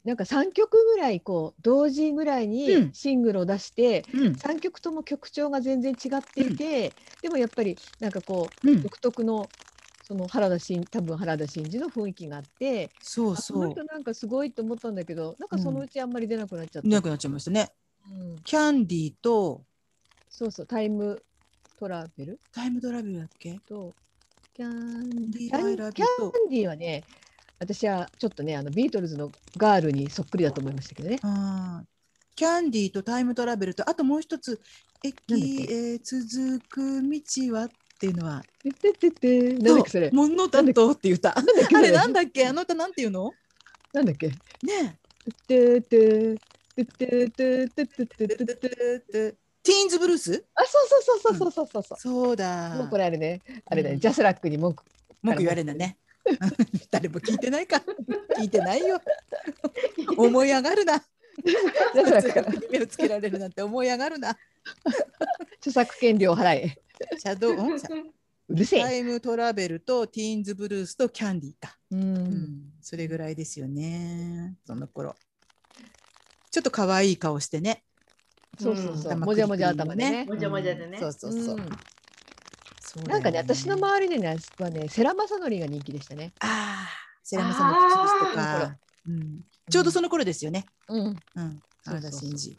[0.05, 2.93] なんか3曲ぐらいこう同時ぐらいうにん。
[2.93, 4.37] シングルを出して、うん。
[4.37, 9.49] 3曲とも曲調が全然違っていて、でもやっぱりなんかこううん、独特の
[10.03, 13.71] その原田真多分原田真二の雰囲気があってそうあそう。
[13.71, 17.73] 人なんかすごいと思ったんだけどなんかそのうちあんまり出なくなっちゃった、いなくなっちゃいましたね。
[18.11, 18.37] うん。
[18.43, 19.65] キャンディーと
[20.29, 21.23] そうそうタイム
[21.79, 22.41] トラベル？
[22.53, 23.59] タイムトラベルだっけ？
[23.69, 23.95] と
[24.55, 26.07] キャンディーキャ I ン love キャ
[26.47, 27.05] ンディーはね
[27.59, 31.19] 私はちょっとねあのビートルズのガールにそっくりだと思いましたけどね。
[32.35, 34.61] キャンディーとタイムトラベルとあともう一つ
[35.05, 37.21] 「駅へ続く道
[37.53, 37.69] は」
[38.03, 38.43] っていうのは。
[38.65, 39.11] ててて。
[39.13, 40.11] てなんだっけそれ。
[40.13, 41.89] ノタトっていう歌あなんだっけそれ。
[41.89, 42.47] れなんだっけ？
[42.49, 43.33] あの歌なんていうの？
[43.93, 44.27] なんだっけ？
[44.27, 44.99] ね
[45.47, 46.37] ててて。
[46.75, 51.99] ててててててててえティーンズブルースあそうそうそうそうそうそうそう。
[52.01, 52.71] そうだ。
[52.71, 53.41] もうこれあれね。
[53.67, 54.01] あれだね、うん。
[54.01, 54.83] ジャスラックに文句。
[55.23, 55.99] 文句言われるんだね。
[56.91, 57.81] 誰も聞いてないか。
[58.37, 59.01] 聞いてないよ。
[60.17, 60.95] 思い上がるな。
[61.95, 62.53] だから。
[62.71, 64.37] 目をつけられるなんて思い上がるな。
[65.59, 66.83] 著作権料払え。
[67.19, 67.57] シャドウ、
[68.49, 68.81] うるせえ。
[68.81, 71.77] タイムトラベルとティーンズブルースとキャンディーか。
[71.91, 71.97] う。
[71.97, 74.57] うんん、それぐらいですよね。
[74.65, 75.17] その頃。
[76.51, 77.85] ちょっと可愛い顔してね。
[78.61, 79.17] そうそうそうう。
[79.17, 80.27] んもじゃもじゃ頭でね。
[80.27, 81.59] もじゃもじゃでねそうそうそう。
[83.07, 86.35] なんかね、私の周りでね、はね、世良正則が人気でしたね。
[86.41, 86.89] ああ、
[87.23, 88.77] セラマさんの口ですとあか、
[89.09, 89.41] うん。
[89.71, 90.67] ちょうどその頃ですよね。
[90.89, 91.17] うん。
[91.35, 91.63] うん。
[91.85, 92.59] 田真二。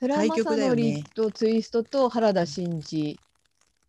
[0.00, 3.18] 世良対局だよ正ね則とツイストと原田真二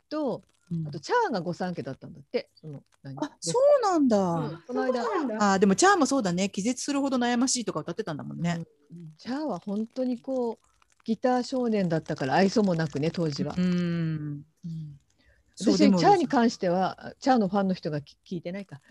[0.09, 0.41] と、
[0.71, 2.49] うんあとチャーが御三家だったんだって。
[2.53, 3.15] その何？
[3.21, 4.17] あ、そうなんだ。
[4.17, 5.01] うんこの間
[5.53, 8.65] あーでもチャーもそうだね気絶するほど悩ましいとか歌ってたんだもんね。
[9.17, 10.67] チャーは本当にこう
[11.05, 13.55] ギター少年だったから愛想もなくね当時は。
[13.57, 14.43] うん。
[15.57, 18.81] 私チャーに関してはチャーのファンの人がき聞いてないか。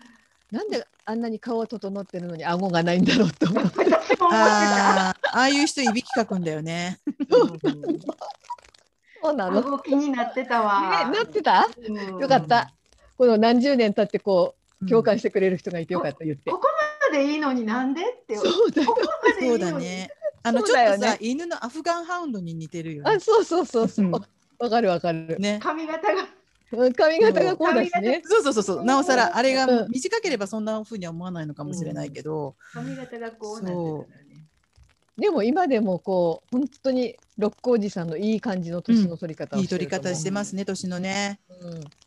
[0.51, 3.97] なんであんなに顔は整ってるのに顎がないんだろうと思ってた。
[3.97, 6.99] ああ、ああいう人いびきかくんだよね。
[9.21, 9.59] そうなの。
[9.59, 11.05] 顎気になってたわ。
[11.09, 11.67] ねなってた？
[11.87, 12.73] うんよかった。
[13.17, 16.51] この何十年経ってこう共感ししてくれる人がいてよかった言って。
[16.51, 16.67] ここ
[17.11, 18.35] までいいのになんでって。
[18.35, 18.93] こそうだよ。
[18.93, 19.91] こまでいいそうのにだ。
[19.91, 20.09] ね。
[20.43, 23.19] あのちょっとさ、犬のアフガンハウンドに似てるよねあ。
[23.19, 24.11] そうそうそうそううん。
[24.11, 24.21] わ
[24.69, 25.35] かるわかる。
[25.39, 25.59] ね。
[25.61, 26.27] 髪型が。
[26.71, 28.21] うん髪型がこうだしね。
[28.25, 28.85] そうそうそうそう。
[28.85, 34.45] なおさらあれがうん短ければそんな風には思わないのかもしれないけど、髪型がこうなってたね。
[35.17, 41.39] でも今でもこう本当に六甲寺さんのいい感じの年の取り方をいいしてると思う取り方してますね年のね。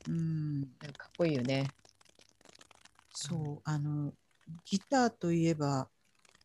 [0.08, 0.14] うん。
[0.14, 0.62] うん。
[0.96, 1.68] かっこいいよね。
[3.12, 4.12] そうあの
[4.64, 5.88] ギターといえば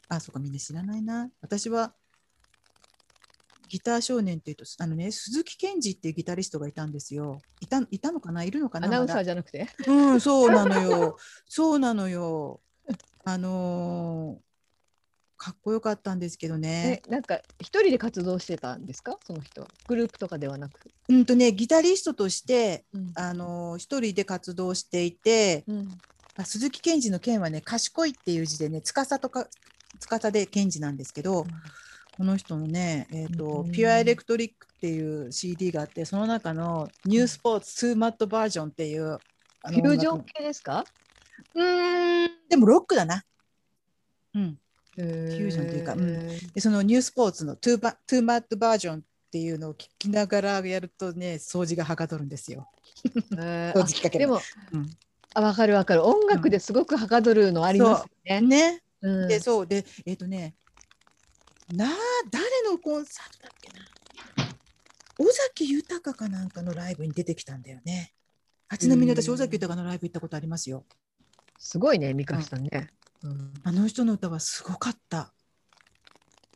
[0.10, 1.94] あそうかみんな知らないな私は
[3.76, 7.40] ギター少年っていうとあのね鈴木健二っていうギタリストがいたんですよ。
[7.60, 8.46] いたいたのかな？
[8.46, 8.88] いるのかな？
[8.88, 9.68] アナウンサーじゃなくて？
[9.86, 11.18] うんそうなのよ。
[11.50, 12.62] そうなのよ。
[13.26, 14.46] あのー
[15.38, 17.02] かっこよかったんですけどね。
[17.06, 19.18] えなんか一人で活動してたんですか？
[19.28, 19.68] その人は。
[19.90, 20.80] グループとかではなく。
[21.10, 23.12] うんとねギタリストとしてうん。
[23.16, 25.90] あのー一人で活動していてうん。
[26.38, 29.48] あ鈴木健二の健はね賢いっていう字でね司とか
[30.00, 31.46] 司で健二なんですけど、
[32.18, 40.86] この人のね、えーとうんピュアエレクトリックっていう CD があってその中のニュースポーツツーマットバージョンっていうフュージョン系ですか？
[41.54, 42.32] うーん。
[42.48, 43.24] でもロックだな。
[44.34, 44.58] うん、
[44.96, 46.28] フュージョンというかうん。
[46.54, 49.02] でそのニュースポーツのトゥーバトゥーマットバージョンっ
[49.32, 52.70] ていうのを聞きながらやるとね掃除がはかどるんですよ。
[53.38, 54.40] え掃除機かけでも、
[54.72, 54.90] うん。
[55.34, 56.06] あわかるわかる。
[56.06, 58.42] 音楽ですごくはかどるのありますよね。
[58.42, 58.82] ね。
[59.02, 59.28] うん。
[59.28, 59.68] でそう。
[59.68, 60.56] でえっ、とね
[61.74, 61.90] なあ
[62.30, 63.86] 誰のコンサートだっけな
[65.18, 68.14] 尾崎豊かなんかのライブに出てきたんだよね。
[68.68, 70.86] あちなみに私うん尾崎豊のライブ行ったことありますよ。
[71.58, 72.90] すごいねミカさんね。
[73.24, 75.34] うんあの人の歌はすごかった。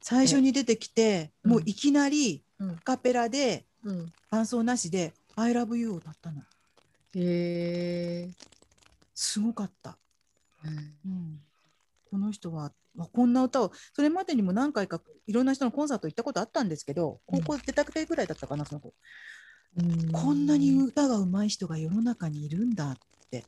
[0.02, 2.44] 最初に出てきて、うんもういきなり
[2.84, 6.42] カペラでうん伴奏なしで「I love you」を歌ったの。
[6.42, 8.30] へえ。
[9.16, 9.98] すごかった。
[10.66, 11.42] うん、
[12.10, 18.94] この人はまあこんな歌をそれまでにも何回かいろんな人のコンサート行ったことあったんですけど高校出たくてぐらいだったかなその子、
[19.78, 20.12] うん。
[20.12, 22.98] こんなに歌が上手い人が世の中にいるんだっ
[23.30, 23.46] て。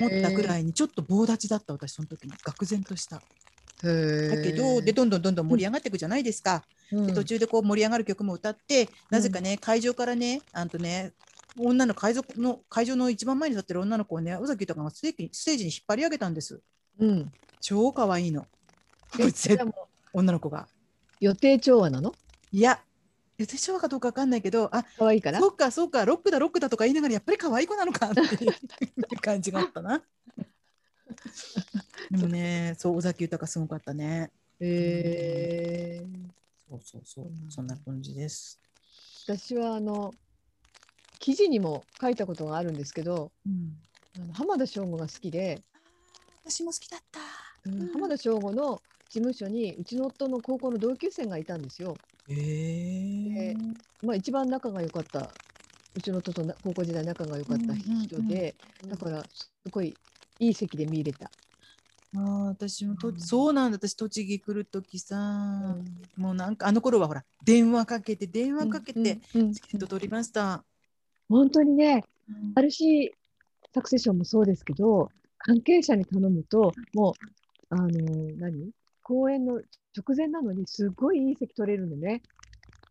[0.00, 0.62] 思ったぐらい。
[0.62, 2.32] いにちょっと棒立ちだった私その時に。
[2.32, 3.16] 愕然とした。
[3.16, 3.22] だ
[4.42, 7.06] けどでどんどんどんどん盛り上がっていくじゃないですか、うん。
[7.06, 11.12] で途中でこう盛り上がる曲も歌ってなぜかね会場からねあんとね
[11.56, 16.60] 女の会場の会場の一番前に立ってる女の子をね尾崎豊がステージに引っ張り上げたんです
[16.98, 17.32] うん。
[17.60, 18.46] 超可愛いの
[19.18, 19.72] え 絶じゃあも
[20.14, 20.68] う女の子が
[21.20, 22.14] 予定調和なの？
[22.52, 22.80] いや、
[23.38, 25.40] 予定調和かどうかわかんないけど、あ、可愛いから。
[25.40, 30.02] そうか、そうか、ロックだ、ロックだとか言いながら、やっぱり可愛い子なのかっていう感じがあったな。
[32.10, 34.30] でもね、そう、尾崎豊すごかったね。
[34.60, 36.06] へえ。
[36.68, 38.60] そうそうそう、そんな感じです。
[39.24, 40.14] 私はあの
[41.18, 43.76] 記事にも書いたことがあるんですけど、うん、
[44.16, 45.62] あの浜田省吾が好きで、
[46.50, 47.20] 私も好きだった。
[47.66, 47.88] うん。
[47.92, 48.80] 浜田省吾の
[49.10, 51.94] 事務所にうちの夫の高校の同級生がいたんですよ。
[52.28, 53.56] へえ
[54.02, 55.30] まあ一番仲が良かった。
[55.94, 58.54] うちの夫とな高校時代仲が良かった人で、
[58.88, 59.96] だからすごい
[60.38, 61.30] いい席で見れた。
[62.14, 63.20] あー私もと、うん。
[63.20, 66.22] そうなんだ、私、栃木来るときさ、うん。
[66.22, 69.18] もうなんか、あの頃はほら、電話かけて、電話かけて、
[69.52, 70.64] チケット取りました。
[71.28, 72.52] 本当にね、うん。
[72.54, 73.10] RC
[73.74, 75.10] サクセションもそうですけど、
[75.48, 77.14] 関係者に頼むと、も
[77.70, 77.88] う、あの
[78.36, 78.70] 何？
[79.02, 79.62] 公演の
[79.96, 82.22] 直前なのに、すごいいい席取れるのね。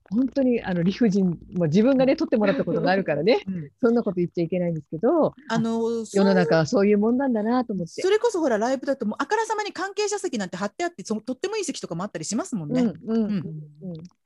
[0.10, 3.44] 本当にあの理不尽もう自分がね取ってもらったことがあるからね。
[3.46, 3.70] うん。
[3.82, 8.02] そんなこと言っちゃいけないんですけどあの世の中はそういうもんなんだなと思って。
[8.02, 8.10] そ。
[8.10, 12.94] れこそほらライブだともうあからさまに関係者席なんて貼ってあってそとってもいい席とかもあったりしますもんね。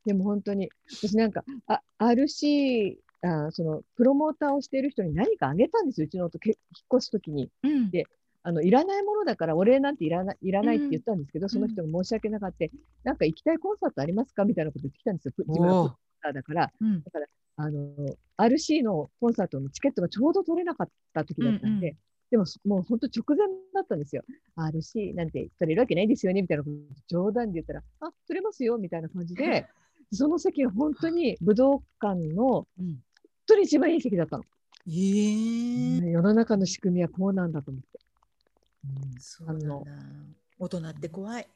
[0.05, 6.57] でも本当に私なんかあ RC あそのプロモーターをしている人に何かあげたんですようちの夫け引っ
[6.97, 7.49] 越す時に。
[7.63, 7.89] うん。
[7.89, 8.05] で
[8.43, 12.65] あのいらないものだからお礼なんていらないいらないって言ったんですけど、その人が申し訳なかった、
[13.03, 14.45] なんか行きたいコンサートありますか？
[14.45, 15.33] みたいなこと言ってきたんですよ。
[15.35, 15.73] プ自分おー。
[15.73, 16.71] がプロモーターだから。
[16.81, 17.03] うん。
[17.03, 17.25] だから
[17.57, 21.97] あの RC のコンサートのチケットがちょうど取れなかった時だったんで、うんう
[22.31, 24.23] でももう本当直前だったんですよ。
[24.57, 26.75] RC なんて取れるわけないですよねみたいなこと
[27.07, 29.67] 冗談で言ったら、あ取れますよみたいな感じで、
[30.11, 33.01] その席が本当に武道館のうん。
[33.51, 34.43] 本当に一番いい席だったの。
[34.87, 36.05] えー。
[36.05, 37.99] 世の中の仕組みはこうなんだと思って。
[39.19, 39.75] そうなんだ
[40.59, 41.47] 大人って怖い。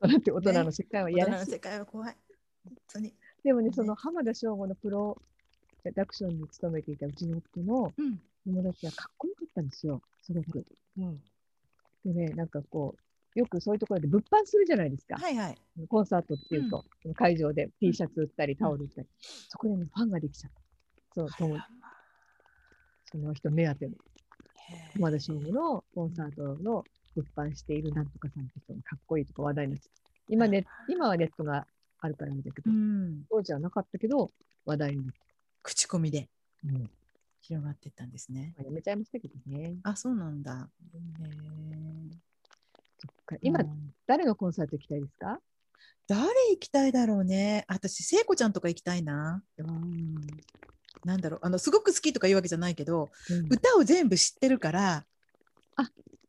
[0.00, 1.44] 大人って大人の世界は大やらしい。
[1.44, 2.16] 人の世界は怖い。
[2.64, 3.14] 本当に。
[3.42, 5.20] でもね、ねその浜田省吾のプロ
[5.94, 10.66] ダクションに勤めていたうちの夫のうん友達はかっこよかったんですよ、すごく。
[12.04, 12.94] でね、なんかこ
[13.34, 15.16] う、よくそういうところで物販するじゃないですか。
[15.16, 15.58] はいはい。
[15.88, 19.08] コンサートっていうと、その会場で T シャツ売ったり、タオル売ったり、
[19.48, 20.60] そこでね、ファンができちゃった。
[21.14, 21.58] そう、友
[23.06, 23.92] その人目当ての
[24.94, 26.84] 浜田省吾のコンサートの
[27.14, 29.88] 物販しているなんとかさんって人がかっこいいとか話題になって
[30.28, 31.66] 今ね、今はネットが
[32.00, 33.24] あるからあれだけど、うん。
[33.30, 34.30] 当時はなかったけど、
[34.64, 35.20] 話題になって、
[35.62, 36.28] 口コミで
[36.64, 36.90] うん
[37.42, 38.54] 広がってったんですね。
[38.56, 39.74] まあやめちゃいましたけどね。
[39.82, 40.70] あ、そうなんだ。
[40.94, 42.10] へー
[42.98, 45.38] そっか今、うん誰のコンサート行きたいですか？
[46.06, 47.64] 誰行きたいだろうね。
[47.68, 49.42] 私、聖子ちゃんとか行きたいな。
[49.58, 50.26] うん
[51.04, 51.40] なんだろう。
[51.42, 55.04] あの、すごく好きとかいうわけじゃないけど、うん歌を全部知ってるから、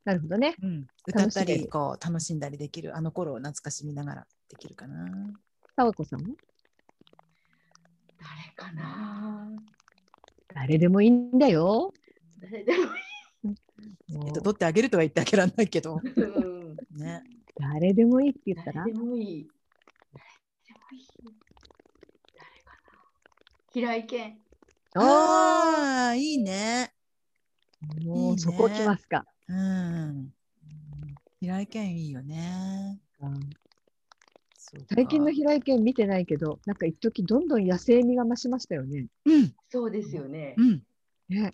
[0.04, 0.56] なるほどね。
[0.62, 5.34] うん、歌ったりこう楽しんだりできるあの頃を懐かしみながらできるかな。
[5.76, 6.36] タワコさんも
[8.20, 9.50] 誰かな
[10.54, 11.92] 誰でもいいんだよ。
[12.40, 12.88] 誰でもい
[14.14, 16.00] もうえっと、取ってあげるとは言ってあげられないけど。
[16.92, 17.24] ね。
[17.60, 18.82] 誰でもいいって言ったら？
[18.84, 19.48] 誰でもいい。
[20.14, 20.24] 誰
[20.68, 21.08] でもいい。
[22.36, 23.00] 誰かな
[23.74, 24.45] 平井堅。
[24.96, 26.94] ああ、いいね。
[27.82, 29.26] もいいうねそこ来ますか。
[29.48, 30.30] うん。
[31.40, 33.00] 平井堅いいよね。
[34.94, 39.08] 最近の平井堅見てないけど、なんか一時どんどん野生味が増しましたよね。
[39.26, 40.64] うん、そうですよねう。
[40.64, 40.84] ん。
[41.30, 41.54] ね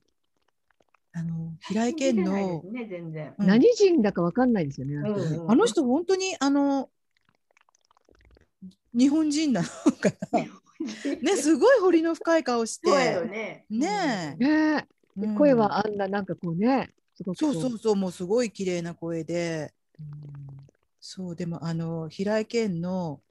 [1.13, 3.35] あの、平井堅ので、すね、全然。
[3.37, 6.89] うん何人だかわかんないですよねうんうんあの人本当にあの、
[8.93, 10.45] 日本人なのかな。
[11.21, 12.89] ね、すごい彫りの深い顔して。
[13.25, 13.65] ね。
[13.69, 16.93] ねねでうん声はあんななんかこうね、
[17.36, 19.73] そうそうそう、もうすごい綺麗な声で。
[19.99, 20.41] うん
[21.03, 23.21] そう、でもあの、平井堅の、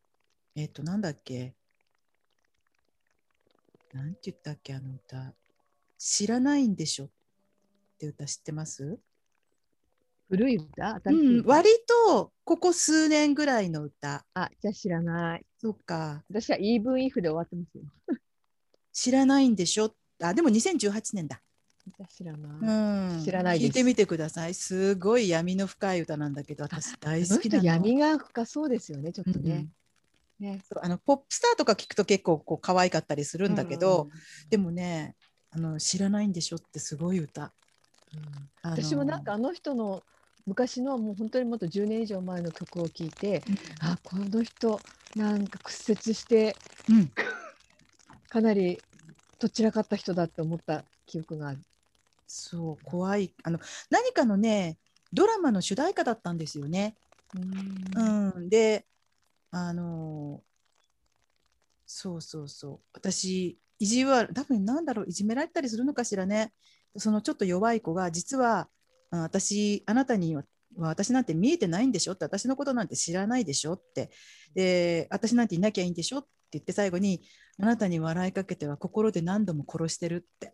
[0.57, 1.55] えっ、と、なんだっけ？
[3.93, 5.33] なんて言ったっけ、あの歌。
[5.97, 7.05] 知らないんでしょ？
[7.07, 7.09] っ
[7.99, 8.99] て歌知ってます？
[10.31, 11.01] 古い歌？
[11.07, 11.69] うん、歌、割
[12.07, 14.25] とここ数年ぐらいの歌。
[14.33, 15.45] あ、じゃあ知らない。
[15.61, 16.23] そっか。
[16.31, 17.83] 私は even if で終わってますよ。
[18.93, 19.93] 知らないんでしょ？
[20.23, 21.41] あ、でも2018年だ。
[22.09, 23.17] 知らない。
[23.17, 24.55] うん、知らないです聞いてみてください。
[24.55, 27.65] すごい闇の深い歌なんだけど、私 大好きなの。
[27.65, 29.69] 闇が深そうですよね、ちょっとうんね。
[30.39, 34.11] ねそうあのポップスターとか聞くと結構こう可愛かったりするんだけど、うん
[34.49, 35.17] でもね
[35.51, 37.53] あの知らないんでしょってすごい歌。
[38.63, 40.03] あの私もなんかあの人の
[40.51, 43.45] 昔のもう本当にもっと10年以上前の曲を聴いて、
[43.79, 44.81] あこの人
[45.15, 46.57] なんか屈折して
[46.89, 47.13] うん、
[48.29, 48.83] かなり
[49.39, 51.61] どちらかった人だって思った記憶がある。
[52.27, 53.33] そう怖い。
[53.45, 54.79] あの何かのね
[55.13, 56.97] ドラマの主題歌だったんですよね。
[57.95, 58.87] うん、で
[59.53, 60.43] あの
[61.87, 62.79] そうそうそう。
[62.93, 66.53] 私意地悪多分なんだろういじめられたりするのかしらね。
[66.97, 68.69] そのちょっと弱い子が実はあ
[69.11, 70.45] 私あなたには
[70.77, 72.13] 私なんて見えてないんでしょ？
[72.13, 73.75] って私のことなんて知らないでしょ？
[73.75, 74.11] って。
[74.55, 76.19] で私なんていなきゃいいんでしょ？
[76.19, 77.23] って言って最後に
[77.61, 80.53] あなたに笑いかけては心で何度も殺してるって。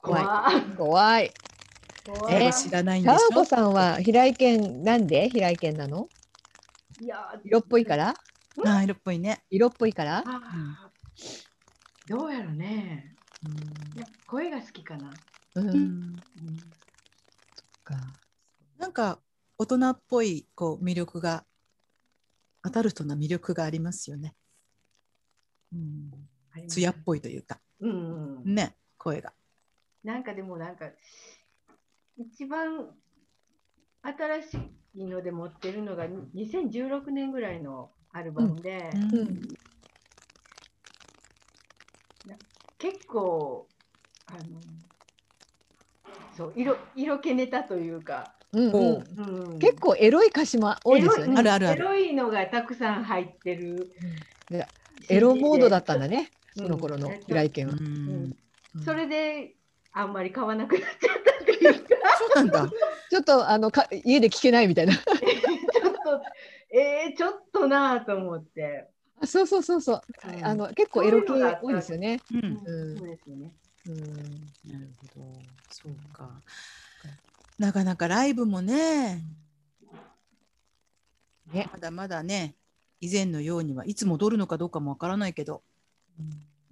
[0.00, 0.24] 怖い。
[0.24, 0.62] 怖い。
[0.76, 1.32] 怖い。
[2.18, 2.44] 怖い。
[2.46, 3.16] え知らないんでしょ？
[3.16, 5.28] タワコさんは平井堅なんで？
[5.28, 6.08] 平井堅なの？
[7.00, 8.08] いや色っぽいから？
[8.10, 9.44] あー色っぽいね。
[9.50, 10.24] 色っぽいから？
[12.08, 13.14] どうやろね。
[13.96, 15.10] いや声が好きかな。
[15.54, 16.16] うん、ううんん
[17.82, 17.94] か
[18.78, 19.18] なんか
[19.58, 21.44] 大人っぽいこう魅力が
[22.62, 24.34] アダルトな魅力がありますよね。
[25.72, 26.10] うん、
[26.68, 28.54] 艶っぽいというかうんうん。
[28.54, 29.32] ね声が。
[30.04, 30.86] なんかでもなんか
[32.16, 32.88] 一番
[34.02, 34.58] 新し
[34.94, 39.42] いので持ってるのが2016年ぐらいのアルバムで、うんうん
[42.82, 43.68] 結構
[44.26, 44.40] あの
[46.36, 48.74] そう色色気ネタというか、うんうん。
[48.74, 49.04] お
[49.52, 49.56] う。
[49.56, 51.36] ん、結構エロい歌詞も多いですよね。
[51.36, 51.82] あるあるある。
[51.82, 53.92] エロいのがたくさん入ってる。
[54.50, 54.66] で
[55.08, 56.62] エロモードだったんだね、うん。
[56.62, 57.74] その頃の平井堅は。
[57.74, 58.36] うん。
[58.84, 59.54] それで
[59.92, 60.90] あんまり買わなくなっちゃっ
[61.24, 61.74] たっていう。
[61.74, 61.88] か
[62.34, 62.70] そうなんだ。
[63.10, 64.94] ちょっとあのか家で聞けないみたいな。
[64.96, 66.22] ちょっと
[66.74, 68.88] えー、ちょっとなぁと思って、
[69.20, 70.02] あそうそうそうそう。
[70.28, 70.44] うん。
[70.44, 72.20] あの結構エロ系多いですよね。
[72.32, 72.44] うん。
[72.44, 72.98] うん。
[72.98, 73.52] そうですよね
[73.86, 74.02] うん
[74.70, 75.42] なるほど。
[75.70, 76.30] そうか。
[77.58, 79.22] なかなかライブもね、
[81.52, 82.54] ねまだまだね、
[83.00, 85.62] 以前のようにはいつ戻るのかどうかもわからないけど。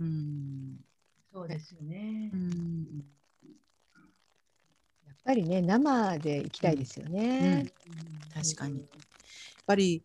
[0.01, 0.81] うん。
[1.33, 2.37] そうですよねう。
[2.37, 3.05] ん。
[5.07, 7.73] やっぱりね生で行きたいですよね。
[8.35, 8.79] 確かに。
[8.79, 8.87] やっ
[9.67, 10.03] ぱり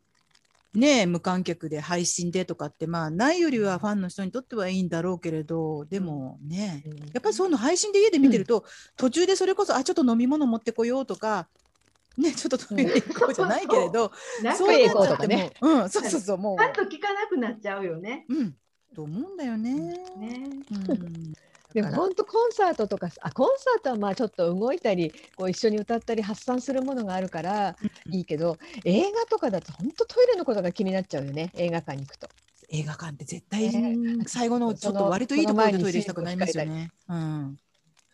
[0.75, 6.97] ね無観客で配信でとかってまあないよりはファンの人にとってはいいんだろうけれどでもね、うん。
[6.97, 8.65] やっぱりそういうの配信で家で見てると、
[8.97, 11.47] 途中でそれこそあちょっと飲み物持ってこようとか
[12.17, 14.11] ねちょっとトイレ行こうじゃないけれど、
[14.57, 15.51] そういうこうとかね。
[15.61, 16.57] のうんそうそうそうもう。
[16.57, 18.25] ちゃんと聞かなくなっちゃうよね。
[18.29, 18.55] うん。
[18.95, 19.73] と思うんだよね。
[20.17, 20.43] ね。
[20.87, 21.33] うん
[21.75, 27.75] でも本当コンサートとかあコンサートはまあちょっと動いたりこう一緒に歌ったり発散するものがあるから
[28.09, 32.29] いいけど映画とかだと本当トイレのことが気になっちゃうよね映画館に行くと。
[32.69, 36.91] 映画館って絶対、ね最後のちょっと割といいところでトイレしたくなりますよね。
[37.09, 37.59] うん、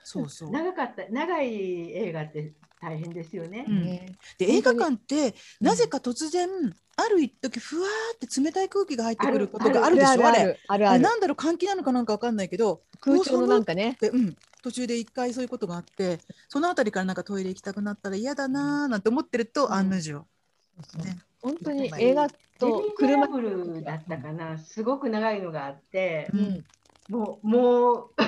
[0.03, 0.51] そうそう。
[0.51, 2.51] 長かった長い映画って
[2.82, 3.65] 大変ですよね。
[3.67, 3.84] うん。
[3.84, 4.15] ね。
[4.38, 5.67] で映画館ってうん。
[5.67, 6.49] なぜか突然、
[6.97, 10.09] ある一時ふわーって冷たい空気が入ってくることがあるでしょ？
[10.09, 10.43] ああるあれ。
[10.45, 10.89] るあるある。
[10.89, 13.97] あれなんだろう換気なのかなんかわかんないけど空調のなんかね。
[14.01, 16.19] で、うん、途中で一回そういうことがあって
[16.49, 19.73] そのあたりからなんかトイレ行きたくなったら嫌だなーなんて思ってると、うん。
[19.73, 20.13] 案の定。
[20.13, 21.19] ね。
[21.41, 23.27] 本当に映画レと車。
[23.27, 26.65] ブルだったかな、すごく長いのがあって、うん
[27.12, 28.26] もうもうト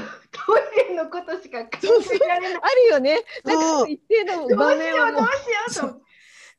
[0.86, 1.70] イレのことしか考
[2.14, 2.62] えられない。
[2.62, 3.24] あるよね。
[3.46, 6.02] なんか一定のどうし場面ようどうしようと。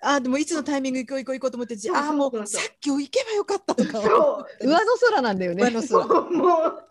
[0.01, 5.65] あーでもいつのタイミング行こう行こう行こうと思ってああもうさっき行けばよかったとかそう上の空なんだよね。
[5.65, 6.85] 上の空もう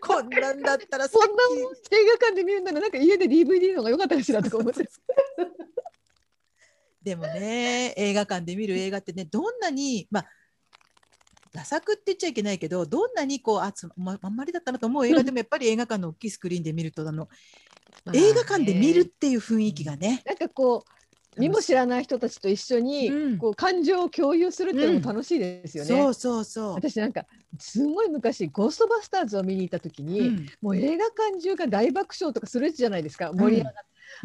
[0.00, 1.42] こんなんだったらさそっんな
[1.92, 4.84] 映画館で見るならなんか家で DVD の方が良かったかしらとか思って。
[4.84, 4.88] き
[7.02, 10.26] でもね映画館で見る映画ってねどんなにまあ
[11.54, 17.28] ダサくって言っちゃいけないけどどんなにこうあつまあんまりだったなと思う映画でもやっぱり映画館の大きいスクリーンで見るとあの
[18.12, 20.84] 映画館で見るっていう雰囲気がね、なんかこ
[21.36, 23.38] う見も知らない人たちと一緒に、うん。
[23.38, 25.88] こう感情を共有するっていうのも楽しいですよね。
[25.88, 26.74] そうそうそう。
[26.74, 27.24] 私なんか
[27.58, 30.46] すごい昔ゴーストバスターズを見に行った時に、うん。
[30.60, 33.78] もう映画館中が大爆笑とかするじゃないですか盛り上がって、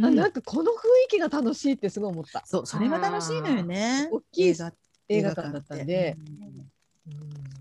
[0.04, 0.16] あうん。
[0.16, 2.44] なんかこの雰囲気が楽しいってすごい思った。
[2.46, 4.10] そうそれが楽しいのよね。
[4.12, 4.74] 大きい映画
[5.08, 6.18] 映画館だったんで。
[6.44, 6.70] うん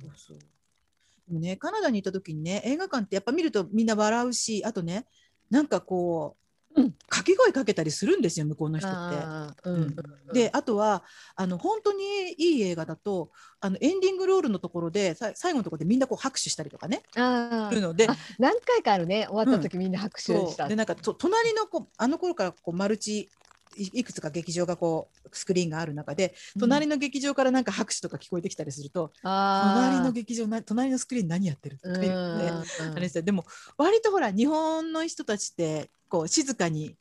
[0.01, 0.39] そうそう。
[0.39, 5.07] でもねカナダに行った時にね映画館ってやっぱ見るとみんな笑うしあとね
[5.51, 6.37] なんかこ
[6.75, 6.93] う、うん。
[7.09, 9.17] 掛け声かけたりするんですよ向こうの人って。
[9.65, 9.97] うんうん。
[10.33, 11.03] であとは
[11.35, 12.05] あの本当に
[12.37, 13.31] いい映画だと
[13.61, 17.03] あのエンディングロールのところでさ最後のところでみんなこう拍手したりとかね。
[17.17, 19.27] あるのであ何回かあるね。
[19.29, 20.65] 終わった時みんな拍手した。
[20.65, 20.69] そう。
[20.69, 23.29] でなんかと隣のこうあの頃からこうマルチ
[23.77, 29.91] いいくつか劇場がこうスクリーンがある中で隣の劇場からなんか拍手とか聞こえてきたりすると、あー。
[29.91, 33.45] 隣の劇場な隣のスクリーン何やってるとか言って、うんあれででも
[33.77, 36.97] 割とほら日本の人たちってこう静かに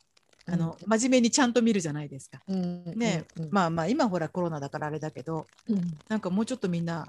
[0.49, 2.39] あの、真面目にちゃんと見るじゃないですか。
[2.47, 3.49] うんね、うんうん。
[3.51, 5.97] まあまあ今ほらコロナだからあれだけどうん。
[6.07, 7.07] なんかもうちょっとみんな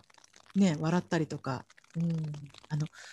[0.57, 1.65] ね笑ったりとか。
[1.97, 2.33] うん。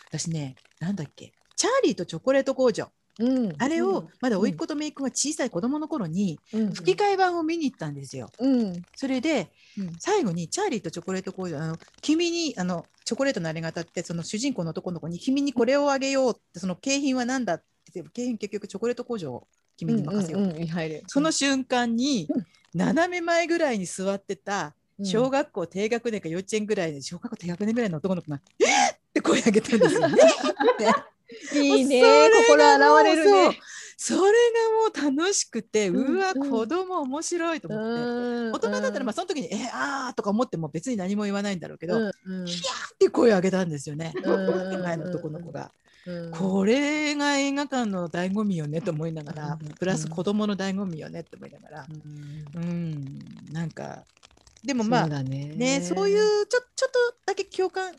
[0.09, 2.89] 私ねなんだっけチャーリーとチョコレート工場
[3.19, 3.53] うん。
[3.57, 4.07] あれをうん。
[4.21, 6.73] まだ甥っ子と姪っ子が小さい子供の頃にうん。
[6.73, 8.29] 吹き替え版を見に行ったんですよ。
[8.39, 8.81] うん。
[8.95, 9.95] それでうん。
[9.99, 17.63] 最後にチャーリーとチョコレート工場あの君にあのチョコレートのあれが当たってその主人公の男の子に君にこれをあげようってその景品は何だっ
[17.93, 19.47] て景品結局チョコレート工場を
[19.77, 22.45] 君に任せよう、うんうんうんその瞬間にうん。
[22.73, 25.05] 斜め前ぐらいに座ってたうん。
[25.05, 30.17] 小学校低学年か幼稚園ぐらいで小学校低学年ぐらいの男の子が「えっ!」って声上げたんですよね。
[31.53, 32.01] いいね。
[32.01, 33.59] それがもう心洗われるね。
[33.97, 34.25] それが
[35.05, 36.19] もう楽しくて、ううん。
[36.19, 38.67] わうん子供面白いと思って。
[38.67, 42.47] 大人だったらまあその時に「えあー」とか思っても別に何も言わないんだろうけど「うんうん。
[42.47, 45.71] いやー」って声を上げたんですよね、うん前の男の子が。
[46.05, 46.31] うん。
[46.31, 51.87] これが映画館の醍醐味よねと思いながら、うんプラス子供の醍醐味よねって思いながら、
[52.53, 53.19] うんうん、
[53.51, 54.03] なんか
[54.63, 55.53] でもまあそね。
[55.55, 57.93] ねそういうちょちょっとだけ共感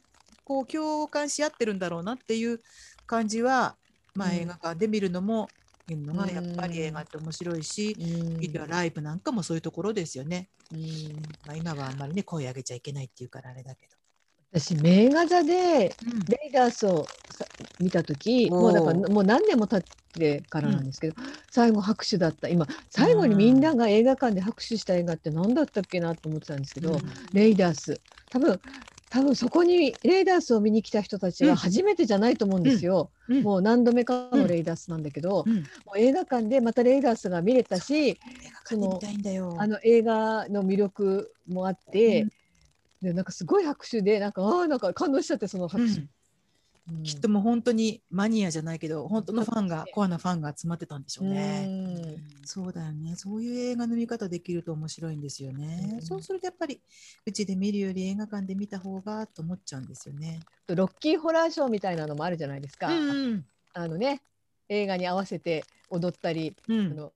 [0.44, 2.60] こう共感し合ってるんだろうなっていう
[3.06, 3.76] 感じは、
[4.14, 4.34] まあ、うん。
[4.36, 5.48] 映画館で見るのも、
[5.88, 8.68] 見るのがやっぱりうん映画って面白いし、うん。
[8.68, 10.48] ライブなんかもそういうところですよね。
[10.72, 10.80] うん。
[11.46, 13.96] まあ、今はあんまりね声上げちゃいけないっていうからあれだけど。
[14.52, 16.20] 私名画座でうん。
[16.24, 17.44] レイダースをさ
[17.78, 18.60] 見た時おー。
[18.60, 19.82] もうだからもう何年も経っ
[20.12, 21.14] てからなんですけど、
[21.50, 22.48] 最後拍手だった。
[22.48, 27.00] 今最後にみんなが映画館で拍手した映画って何だったっけなと思ってたんですけど、うん。
[27.32, 28.00] レイダース。
[28.30, 28.60] 多分
[29.08, 31.50] 多分そこにレイダースを見に来た人たちうん。
[31.50, 33.42] は初めてじゃないと思うんですよ、うん。
[33.42, 35.56] もう何度目かのレイダースなんだけど、うん。
[35.56, 35.62] も
[35.94, 38.18] う映画館でまたレイダースが見れたし。
[38.68, 38.74] あ
[39.66, 42.30] の映画の魅力もあって、うん。
[43.02, 46.08] でなんかすごい拍手でなんかああなんか感動しちゃってその拍手、うん
[47.02, 51.64] きっともう本当にマニアじゃないけど本当のファンがコアなファンが集まってたんでしょうね。
[51.68, 52.16] うん。
[52.44, 53.16] そうだよね。
[53.16, 55.90] そういう映画の見方できると面白いんですよね。
[55.94, 56.02] うん。
[56.02, 56.80] そうするとやっぱり
[57.24, 60.40] うちで見るより映画館で見た方がと思っちゃうんですよね。
[60.68, 64.22] ロッキーホラーショーみたいなのもあるじゃないですか、うんあのね
[64.68, 66.92] 映画に合わせて踊ったり、うん。
[66.92, 67.12] あの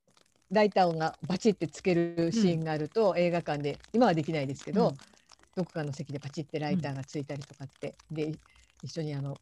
[0.51, 4.95] ライター音がバチってつけるシーンがあると、映画館で今はできないですけど、うん。
[5.57, 8.33] どこかの席でパチってライターがついたりとかって、で
[8.83, 9.37] 一緒にあの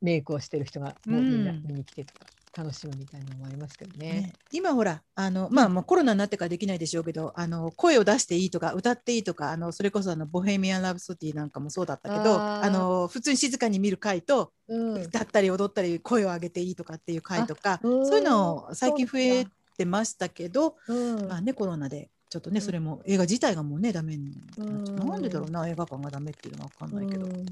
[0.00, 2.26] メイクをしてる人がもうみんなうん見に来てとか
[2.56, 4.12] 楽しむみたいなのもありますけどね。
[4.20, 15.02] ね、今ほらあの、まあ、まあコロナになってからできないでしょうけどあの声を出していいとか歌っていいとかあのそれこそあの「ボヘミアン・ラブソディ」なんかもそうだったけどあの普通に静かに見る回とうん。
[15.02, 21.28] 歌ったり踊ったり声を上げていいとかっていう回とかうんそういうの最近増えだてましたけど、うん。
[21.28, 22.62] まあね、コロナでちょっとね、うん。
[22.62, 24.96] それも映画自体がもうねダメになっちゃう。
[24.96, 25.08] うん。
[25.10, 27.44] なんでだろうな映画館がダメっていうのは分かんないけど、うん。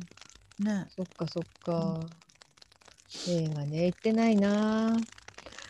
[0.65, 0.87] ね。
[0.97, 2.01] そっかそっか。
[3.27, 5.07] 映画ね行ってないな。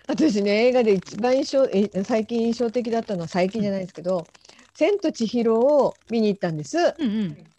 [0.09, 4.30] 私ね映画で一番印象え最近印象的だったのは最近じゃないですけど
[4.74, 6.78] 「千と千尋」を見に行ったんです。
[6.78, 7.55] うんうん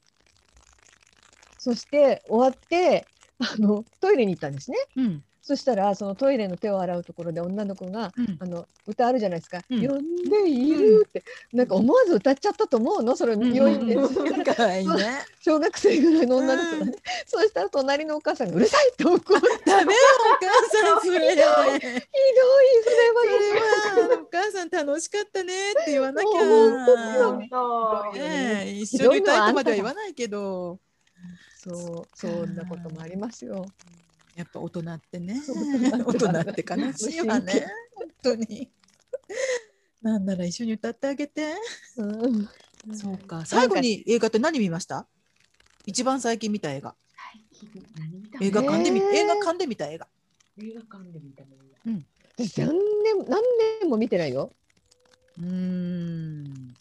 [1.57, 3.09] そして終わって
[3.39, 4.77] あのトイレに行ったんですね。
[4.95, 8.37] うんそしたらそのトイレの手を洗うところで女の子がうん。
[8.39, 9.87] あの歌あるじゃないですか「うん。
[9.87, 11.23] 呼んでいる」って、
[11.53, 13.15] なんか思わず歌っちゃったと思うの？
[13.15, 13.53] それうん。
[13.53, 14.43] 病院で、うん。
[14.43, 15.23] かわいいね。
[15.39, 16.93] 小学生ぐらいの女の子がね、
[17.25, 19.31] そうしたら隣のお母さんが「うるさい!」って怒って
[19.65, 21.19] ダメよお母さんそれ。
[21.29, 21.79] ひどいそれは。
[23.85, 26.41] それはお母さん楽しかったねって言わなきゃ。
[28.13, 30.79] ねえ一緒に歌いとまでは言わないけど、
[31.55, 33.65] そうそんなこともありますよ。
[34.35, 38.69] やっぱ大人ってね、 大大人人って悲しいわね、本当に。
[40.01, 41.53] なんなら一緒に歌ってあげて。
[41.97, 42.49] うん、
[42.95, 43.45] そうか。
[43.45, 45.07] 最後に映画って何見ました？
[45.85, 46.95] 一番最近見た映画。
[48.41, 50.07] 映画館で見、えー映画館で見た映画。
[50.57, 52.01] 映画館で見たの？
[52.37, 52.73] 私何
[53.03, 53.41] 年何
[53.81, 54.53] 年も見てないよ。
[55.37, 56.73] うーん。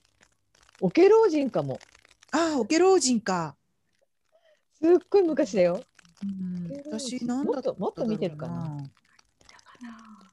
[0.80, 1.78] オケ老人かも。
[2.32, 3.57] ああ、オケ老人か。
[4.82, 5.84] すっごい昔だよ。
[6.86, 10.24] 私なんだっただろうもっともっと見てるかなだかな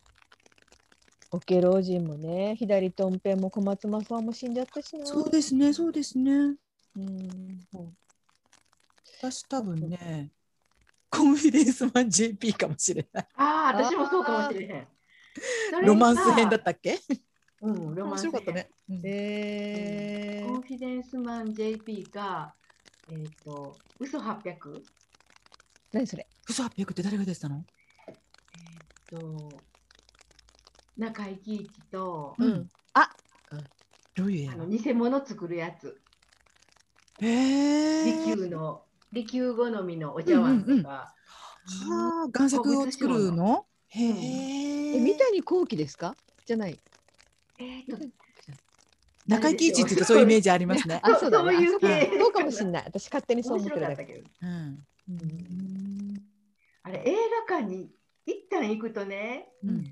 [1.34, 5.06] オケ老人もね、左とんぺんも小松政夫も死んじゃったしな。
[5.06, 6.32] そうですね、そうですね。
[6.98, 7.60] うん。
[9.18, 10.30] 私多分ね、
[11.10, 13.28] コンフィデンスマン JP かもしれない。
[13.36, 15.86] ああ、私もそうかもしれへん。
[15.86, 17.00] ロマンス編だったっけ？
[17.62, 18.70] うん、ロマ面ンス編白かったね。
[18.90, 22.54] うんえコンフィデンスマン JP が、
[23.10, 24.84] えっ、と、嘘 800?
[25.94, 26.26] 何それ？
[26.50, 27.66] 嘘800って誰が出てたの？
[28.08, 28.16] えっ、
[29.20, 29.50] と、
[30.98, 32.70] 中井貴一と、うん。
[32.94, 33.10] あ、
[34.16, 36.00] どういうあの偽物作るやつ、
[37.22, 41.14] へえ利休の、利休好みのお茶碗とか、は
[42.26, 43.66] あ、贋作を作るの？
[43.90, 44.18] へうん。
[44.18, 46.16] ええ、三谷幸喜ですか？
[46.46, 46.80] じゃない。
[47.60, 47.98] えっ、と、
[49.28, 51.00] 中井貴一ってそういうイメージありますね。
[51.04, 51.44] あ、そうだ。
[51.44, 51.52] ね。
[51.52, 52.12] そういう系。
[52.18, 52.84] そうかもしれない。
[52.86, 54.04] 私勝手にそう面思ってるだけ。
[54.04, 54.84] 白かったけど、うん。
[55.10, 55.71] うん
[56.84, 57.16] あれ、映
[57.48, 57.90] 画館に
[58.26, 59.86] 一旦行くとね、うん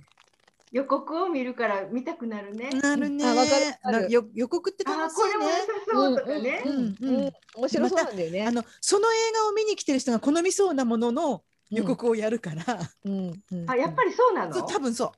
[0.72, 2.70] 予告を見るから見たくなるね。
[2.70, 3.26] なるね。
[3.26, 5.74] あわかる予告ってああ、楽しこれも良さいね。
[5.92, 6.64] そうとかね。
[6.64, 8.46] うんううんん、面白そうなんだよね。
[8.46, 11.42] あのその映画を見に来てる人が好みそうなものの
[11.72, 12.64] 予告をやるから、
[13.04, 14.54] うん、うんあ、やっぱりそうなの？
[14.54, 15.12] そう多分そう。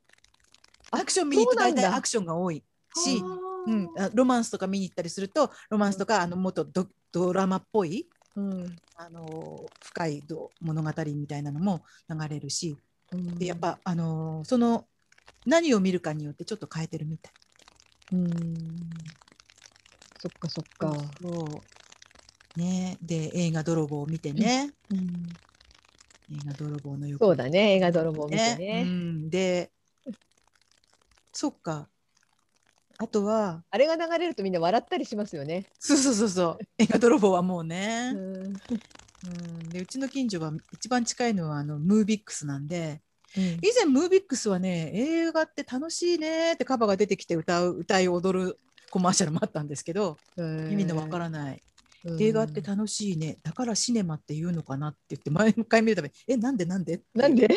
[0.92, 2.64] アクション見に行くと大体アクションが多い
[2.96, 3.22] し、
[3.68, 12.78] うん、あロマンスとか見に行ったりするとロマンスとか、あのもっとドドラマっぽいうん、あの深いど物語みたいなのも流れるし
[13.12, 13.40] うん。
[13.40, 14.88] でやっぱ、あのその
[15.46, 17.34] 何を見るかによってちょっと変えてるみたい。
[18.12, 19.12] うん。
[20.18, 21.18] そっかそっか。
[21.20, 21.66] そ
[22.56, 22.60] う。
[22.60, 25.36] ね、で映画泥棒を見てね、うん。
[26.32, 28.84] 映画泥棒の予そうだね、映画泥棒見てうね。
[28.86, 29.72] ん、で
[31.34, 31.90] そっか
[33.02, 35.66] あとはあれが流れるとみんな笑ったりしますよね。
[35.80, 36.60] そうそうそうそう。
[36.78, 38.16] 映画泥棒はもううね、ん。
[38.16, 43.02] うん、でうちの近所は一番近いのはあのムービックスなんで
[43.36, 48.60] 以前ムービックスはね映画って楽しいねってカバが出てきて歌う歌い踊る
[48.90, 51.62] コマーシャルもあったんですけど意味のわからない
[52.20, 53.38] 映画って楽しいね。
[53.44, 57.02] だからシネマって言うのかなって言って毎回見るためにえなんでなんで？
[57.14, 57.48] なんで？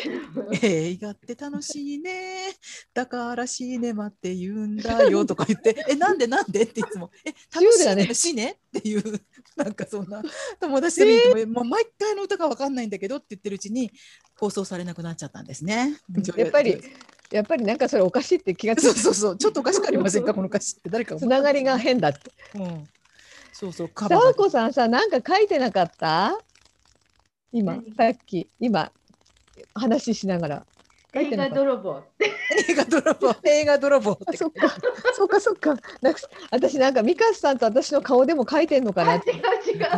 [0.61, 2.53] 映画って楽しいね。
[2.93, 5.25] だからシネマって言うんだよ。
[5.25, 6.63] とか言ってえなんでなんで？
[6.63, 7.11] っていつも。
[7.25, 9.21] え楽しいねのシネっていう。
[9.55, 10.21] なんかそんな
[10.59, 13.89] 友達で見ても、もう毎回の歌が分かんないんだけどって言ってるうちに
[14.37, 15.97] 放送されなくなっちゃったんですね。
[16.35, 16.77] やっぱり
[17.31, 19.37] やっぱりなんかそれおかしいって気がそうそうそう。
[19.37, 20.33] ちょっとおかしくありませんか？
[20.33, 20.89] この歌詞って。
[20.89, 22.31] 誰かつながりが変だって。
[22.55, 22.83] うん
[23.57, 24.35] そうそう、カバー。
[24.35, 26.37] こさんさ、なんか書いてなかった？
[27.53, 28.91] 今、さっき、今、
[29.73, 30.65] 話しながら。
[31.13, 32.03] 映画泥棒。
[32.67, 33.33] 映画泥棒。
[33.45, 34.19] 映画泥棒。
[34.35, 34.69] そっか、
[35.15, 35.77] そっか、そっか。
[36.01, 36.19] なんか
[36.51, 39.15] 私なんかミカスさんと私の顔でも書いてんのかな？
[39.15, 39.31] って。
[39.31, 39.39] こ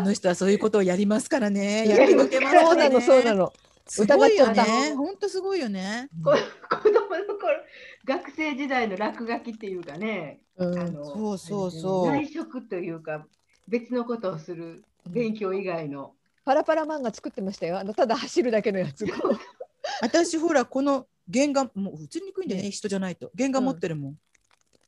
[0.02, 1.88] の人はそういうことをやりますからね。
[1.88, 3.52] やりのけます、ね、そうなの、そうなの。
[4.00, 4.66] 疑っちゃった。
[4.96, 6.10] 本当すごいよね。
[6.24, 7.58] 子供の頃、
[8.06, 10.42] 学生時代の落書きっていうかね。
[10.58, 12.12] うん、あのそうそうそう。
[12.12, 13.26] 内職というか、
[13.68, 16.14] 別のことをする勉強以外の。
[16.46, 17.78] パラパラ漫画作ってましたよ。
[17.78, 19.06] あのただ走るだけのやつ。
[20.02, 24.18] 私ほらこの原画もう映りにくいんだよね、人じゃないと原画持ってるもん。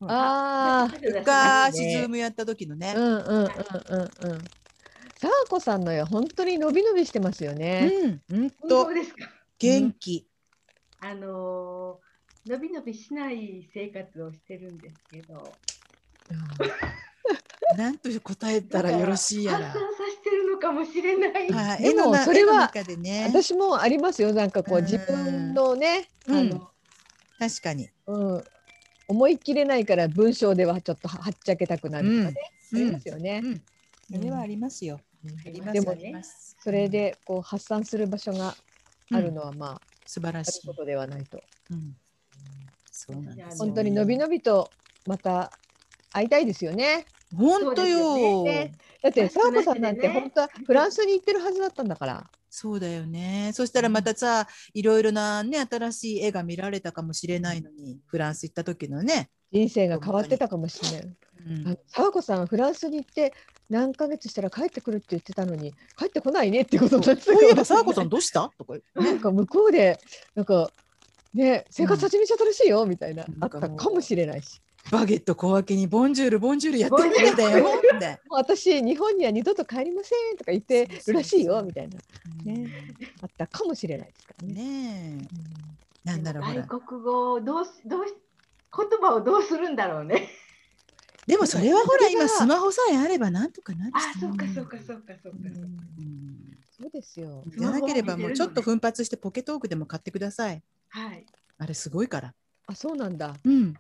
[0.02, 2.94] うん、ああ昔ズームやった時のね。
[2.96, 3.50] うんうんうんうんうん。
[5.18, 7.92] さあこさんのよ本当に伸び伸びしてますよね。
[8.30, 9.30] うん、本当ですか？
[9.58, 10.26] 元気。
[11.02, 15.52] あのー、伸び伸びしない生活をしてるんですけど。
[17.78, 19.68] なんと答えたらよろしいやら。
[19.68, 21.52] 発散させてるのかもしれない。
[21.52, 24.34] はい、でもそれは、ね、私もありますよ。
[24.34, 26.70] なんかこう自分のね、あの、
[27.38, 28.44] 確かに、うん、
[29.08, 33.42] 思い切れないから文章ではちょっとはっちゃけたくなるとかね、ありますよね。
[34.12, 35.00] それはありますよ。
[35.72, 36.22] でもね、
[36.64, 38.56] それでこう発散する場所が
[39.12, 41.42] あるのはまあ、素晴らしいことではないと。
[42.92, 43.58] そうなんです。
[43.58, 44.70] 本当にのびのびと
[45.06, 45.52] また
[46.12, 47.06] 会いたいですよね。
[47.36, 52.30] 本当よ、ね、だって佐和子さんなんて本当はフランスに行ってるはずだったんだから。
[52.50, 53.52] そうだよね。
[53.54, 59.30] そしたらまたさ、いろいろなね、新しい絵が見られたかもしれないのに、フランス行った時のね。
[59.52, 61.18] 人生が変わってたかもしれない。
[61.48, 63.34] うん、佐和子さん、フランスに行って
[63.70, 68.52] 何ヶ月したら帰ってくるって言ってたのに、帰ってこないねってことだったそういえば佐和子さんどうした？
[68.58, 70.00] とか、ね、 なんか向こうで、
[70.36, 70.72] なんか、
[71.34, 74.62] ね、生活始めちゃったらしいよ、みたいな、あったかもしれないし。
[74.92, 77.68] バゲット小分けにボンジュールボンジュールやってくれたよ
[78.30, 81.98] 私日本には二度と帰りませんとか言ってるらしいよみたいな、
[82.44, 82.70] ね、
[83.22, 84.54] あったかもしれないですからね。
[84.54, 85.28] ね
[86.04, 90.30] なんだろう外国語どうどう言葉をどうするんだろうね。
[91.28, 95.38] でもそれはほら今スマホさえあればなんとかなっあそうかそうかそうかそうか。
[96.82, 97.44] そうですよ。
[97.46, 100.64] じゃなければもうちょっと奮発してポケトークでも買ってください。
[100.90, 101.26] はい。
[101.58, 102.34] あれすごいから。
[102.68, 103.36] あそうなんだ。
[103.44, 103.74] うん。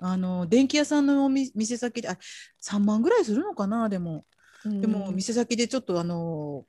[0.00, 2.16] あの電気屋さんの店先であ
[2.62, 4.24] 3万ぐらいするのかなでも、
[4.64, 6.64] うん、でも店先でちょっとあの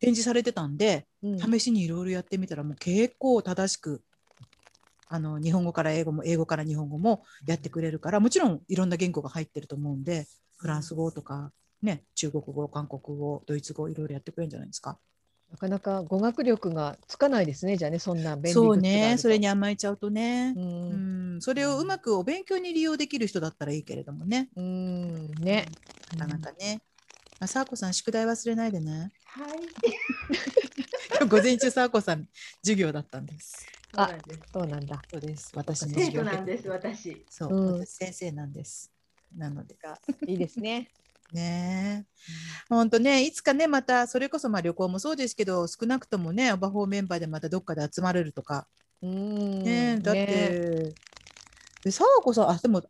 [0.00, 4.02] 展示されてたんで、うん、試しにいろいろやってみたらもう結構正しく
[5.08, 10.26] あの日本語から英語も英語から日本語もやってくれるからもちろんいろんな言語が入ってると思うんで
[10.56, 11.52] フランス語とか、
[11.82, 14.98] ね、中国語韓国語ドイツ語いろいろやってくれるんじゃないですか。
[15.50, 24.48] なかなか語学力がつかないですね、じゃあね、そんな便利そうね、それに甘えちゃうとね、うん、それをうまくお勉強に利用できる人だったらいいけれどもね。
[24.56, 25.66] うんね、
[26.12, 26.80] なかなかね。
[27.40, 29.12] あ、さあこさん、宿題忘れないでね。
[29.26, 29.58] はい。
[31.28, 32.26] 午前中、さあこさん、
[32.62, 33.66] 授業だったんです。
[33.96, 34.10] あ、
[34.52, 35.00] そうなんだ。
[35.10, 35.52] そうです。
[35.54, 37.24] 私の生徒なんです、私。
[37.28, 38.90] そう、私先生なんです。
[39.36, 39.76] なので。
[40.26, 40.90] いいですね。
[41.32, 42.06] ね
[42.68, 48.66] 本当ね、いつかね、またそれこそまあ旅行もそうですけど、少なくともね、オバフォーメンバーでまたどっかで集まれるとか。
[49.02, 50.92] うんねだって、ね、
[51.82, 52.82] で沢子さん、あ、でも、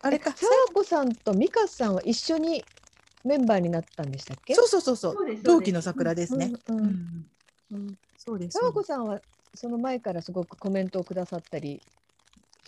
[0.00, 0.32] あれか。
[0.36, 2.64] 沢子さんと美香さんは一緒に
[3.24, 4.54] メンバーになったんでしたっけ？
[4.54, 6.52] そうそうそうそう、同期の桜ですね。
[8.18, 8.58] そうです。
[8.58, 9.20] 沢子さんは
[9.54, 11.82] その前からすごくコメントをくださったり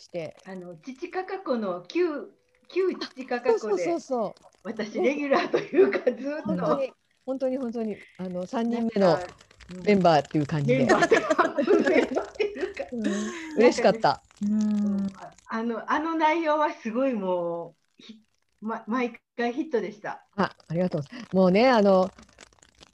[0.01, 0.37] して。
[0.45, 2.33] あの父かか子の旧
[2.69, 3.59] 旧父かか子で。
[3.59, 6.93] そうそうそう私レギュラーというかずっと本当に
[7.25, 9.19] 本当に本当にあの三人目の
[9.85, 10.89] メンバーっていう感じで。
[13.57, 14.23] 嬉しかった。
[15.49, 17.75] あのあの内容はすごいも
[18.61, 20.25] うま毎回ヒットでした。
[20.37, 21.03] あありがとう
[21.33, 22.11] もうねあの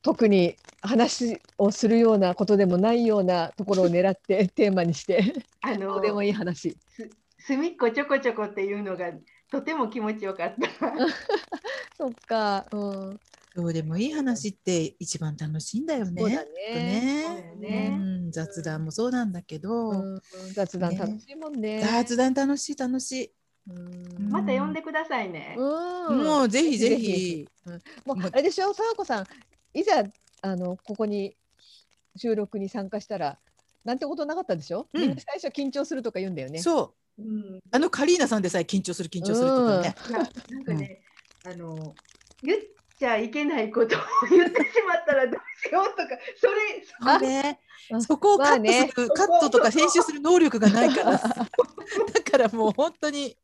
[0.03, 6.77] 特に話をするようなことでもないようなところを狙ってテーマにしてあのどうでもいい話。
[6.89, 7.09] す
[7.39, 9.11] 隅っこちょこちょこっていうのが
[9.53, 10.67] とても気持ちよかった。
[11.99, 12.77] そっか、う
[13.11, 13.21] ん。
[13.55, 16.23] どうでもいい話って一番楽しいんだよね。
[16.23, 17.55] そうだね。
[17.59, 20.23] ね、うん、雑談もそうなんだけど、うん、
[20.55, 21.83] 雑談楽しいもんね。
[21.83, 23.33] 雑談楽しい楽しい。
[23.69, 25.55] うんまた呼んでくださいね。
[25.59, 27.49] うんもうぜひぜぜひひ。
[28.07, 29.27] もうあれでしょ、さわこさん、
[29.75, 30.03] いざ
[30.41, 31.37] あのここに
[32.17, 33.39] 収録に参加したら、
[33.85, 36.59] なんてことなかったでしょ、うん最初緊張するとか言うんだよね。
[36.61, 37.29] そう。
[37.29, 40.35] うん、あのカリーナさんでさえ緊張する緊張するって言ったね。
[40.51, 41.03] なんかね、
[41.45, 41.95] あの
[42.43, 42.59] 言っ
[42.99, 44.01] ちゃいけないことを
[44.31, 46.03] 言ってしまったらどうしようとか、
[46.41, 47.61] それ、そうね
[47.93, 51.29] あそこをカットまあねする、カットとか編集する能力がないからさ。
[52.15, 53.37] だからもう本当に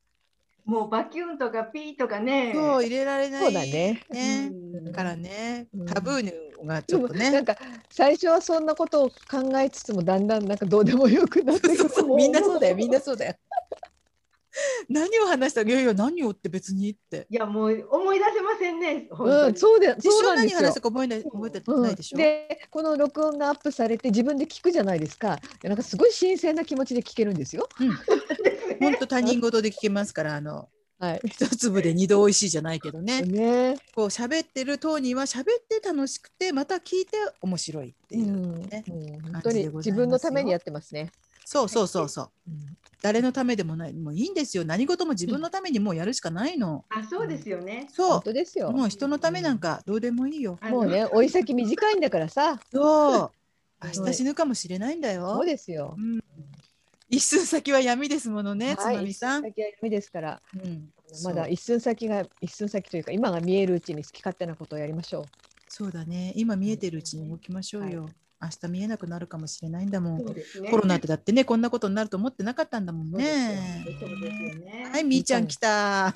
[0.69, 2.53] もうバキュンとかピーとかね。
[2.55, 3.43] そう入れられない。
[3.43, 4.03] そうだね。
[4.11, 7.31] ねうんだからねうん、タブーヌがちょっとね。
[7.31, 7.57] なんか
[7.91, 13.35] 最初はそんなことを考えつつもだんだんなんかどうでもよくなってくる みんなそうだよ、みんなそうだよ。
[14.91, 15.65] 何を話した？
[15.65, 17.27] ら、いやいや、何をって別にって。
[17.31, 19.09] いやもう思い出せませんね。
[19.11, 20.81] 本うん、そうだ実証そうなんですよ何話した。
[20.83, 22.19] か覚えない覚えてうんないでしょ？
[22.19, 27.69] でこの録音がアップされて自分で聞くじゃないですかなんかすごい新鮮な気持ちで聞けるんですよ。
[28.81, 30.69] 本当他人事で聞けますから、あの
[30.99, 33.23] はい、一粒で二度美味しいじゃないけどね。
[33.23, 38.27] ねこう喋ってる当人は喋って楽しくて、また聞いて面白いってういう。
[38.27, 41.13] んねもう本感当に自分のためにやってますね。
[41.45, 42.31] そうそうそうそう。
[42.49, 43.93] うん誰のためでもない。
[43.93, 44.65] もういいんですよ。
[44.65, 46.85] 何事も自分のためにもうやるしかないの。
[46.89, 47.87] あ、そうですよね。
[47.93, 48.73] そ本当ですよう。。
[48.73, 50.59] もう人のためなんかどうでもいいよ。
[50.63, 52.59] もうね、追い先短いんだからさ。
[52.73, 53.31] そう。
[53.81, 55.33] 明はい日死ぬかもしれないんだよ。
[55.37, 55.95] そうですよ。
[55.97, 56.21] うん
[57.09, 59.43] 一寸先は闇ですものね、つまみさん。
[59.43, 60.93] 先は夢ですから、うん
[61.25, 65.25] まだ一寸先が一寸先というか今が見えるうちに好き勝手なことをやりましょう。
[65.67, 66.33] そうだね。
[66.37, 68.11] 今見えてるうちに動きましょうよ。
[68.41, 70.25] 明日見えなくなるかもしれないんだもん。
[70.25, 70.33] ね。
[70.71, 73.85] コロナってだってね、こんなことになると思ってなかったんだもんね。
[74.93, 76.15] はい、みーちゃん来た。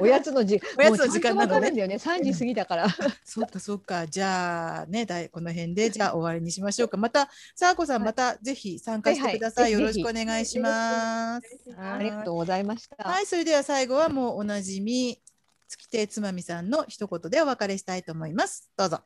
[0.00, 1.98] おやつの時 おやつの時間なのねね。
[1.98, 2.88] 三時過ぎだから。
[3.24, 4.06] そっかそっか。
[4.06, 6.96] じゃあね、だいこの辺でじゃあ終わりにしましょうか。
[6.96, 9.64] また、さあこさん、はいまたぜひ参加してください。
[9.64, 11.46] はいはいよろしくお願いします。
[11.78, 13.08] ありがとうございました。
[13.08, 15.20] はい、それでは最後はもうおなじみ、
[15.68, 18.70] 月亭つまみさんの一言でお別れしたいと思います。
[18.76, 19.02] どうぞ。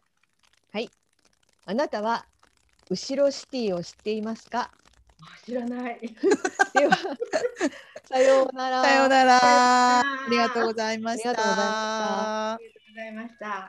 [1.67, 2.27] あなたは
[2.91, 4.71] 後ろシティを知っていますか？
[5.47, 6.01] 知らない。
[6.75, 6.97] では
[8.05, 8.83] さようなら。
[8.83, 10.01] さようなら。
[10.01, 13.63] ありがとうございましたありがとうございました。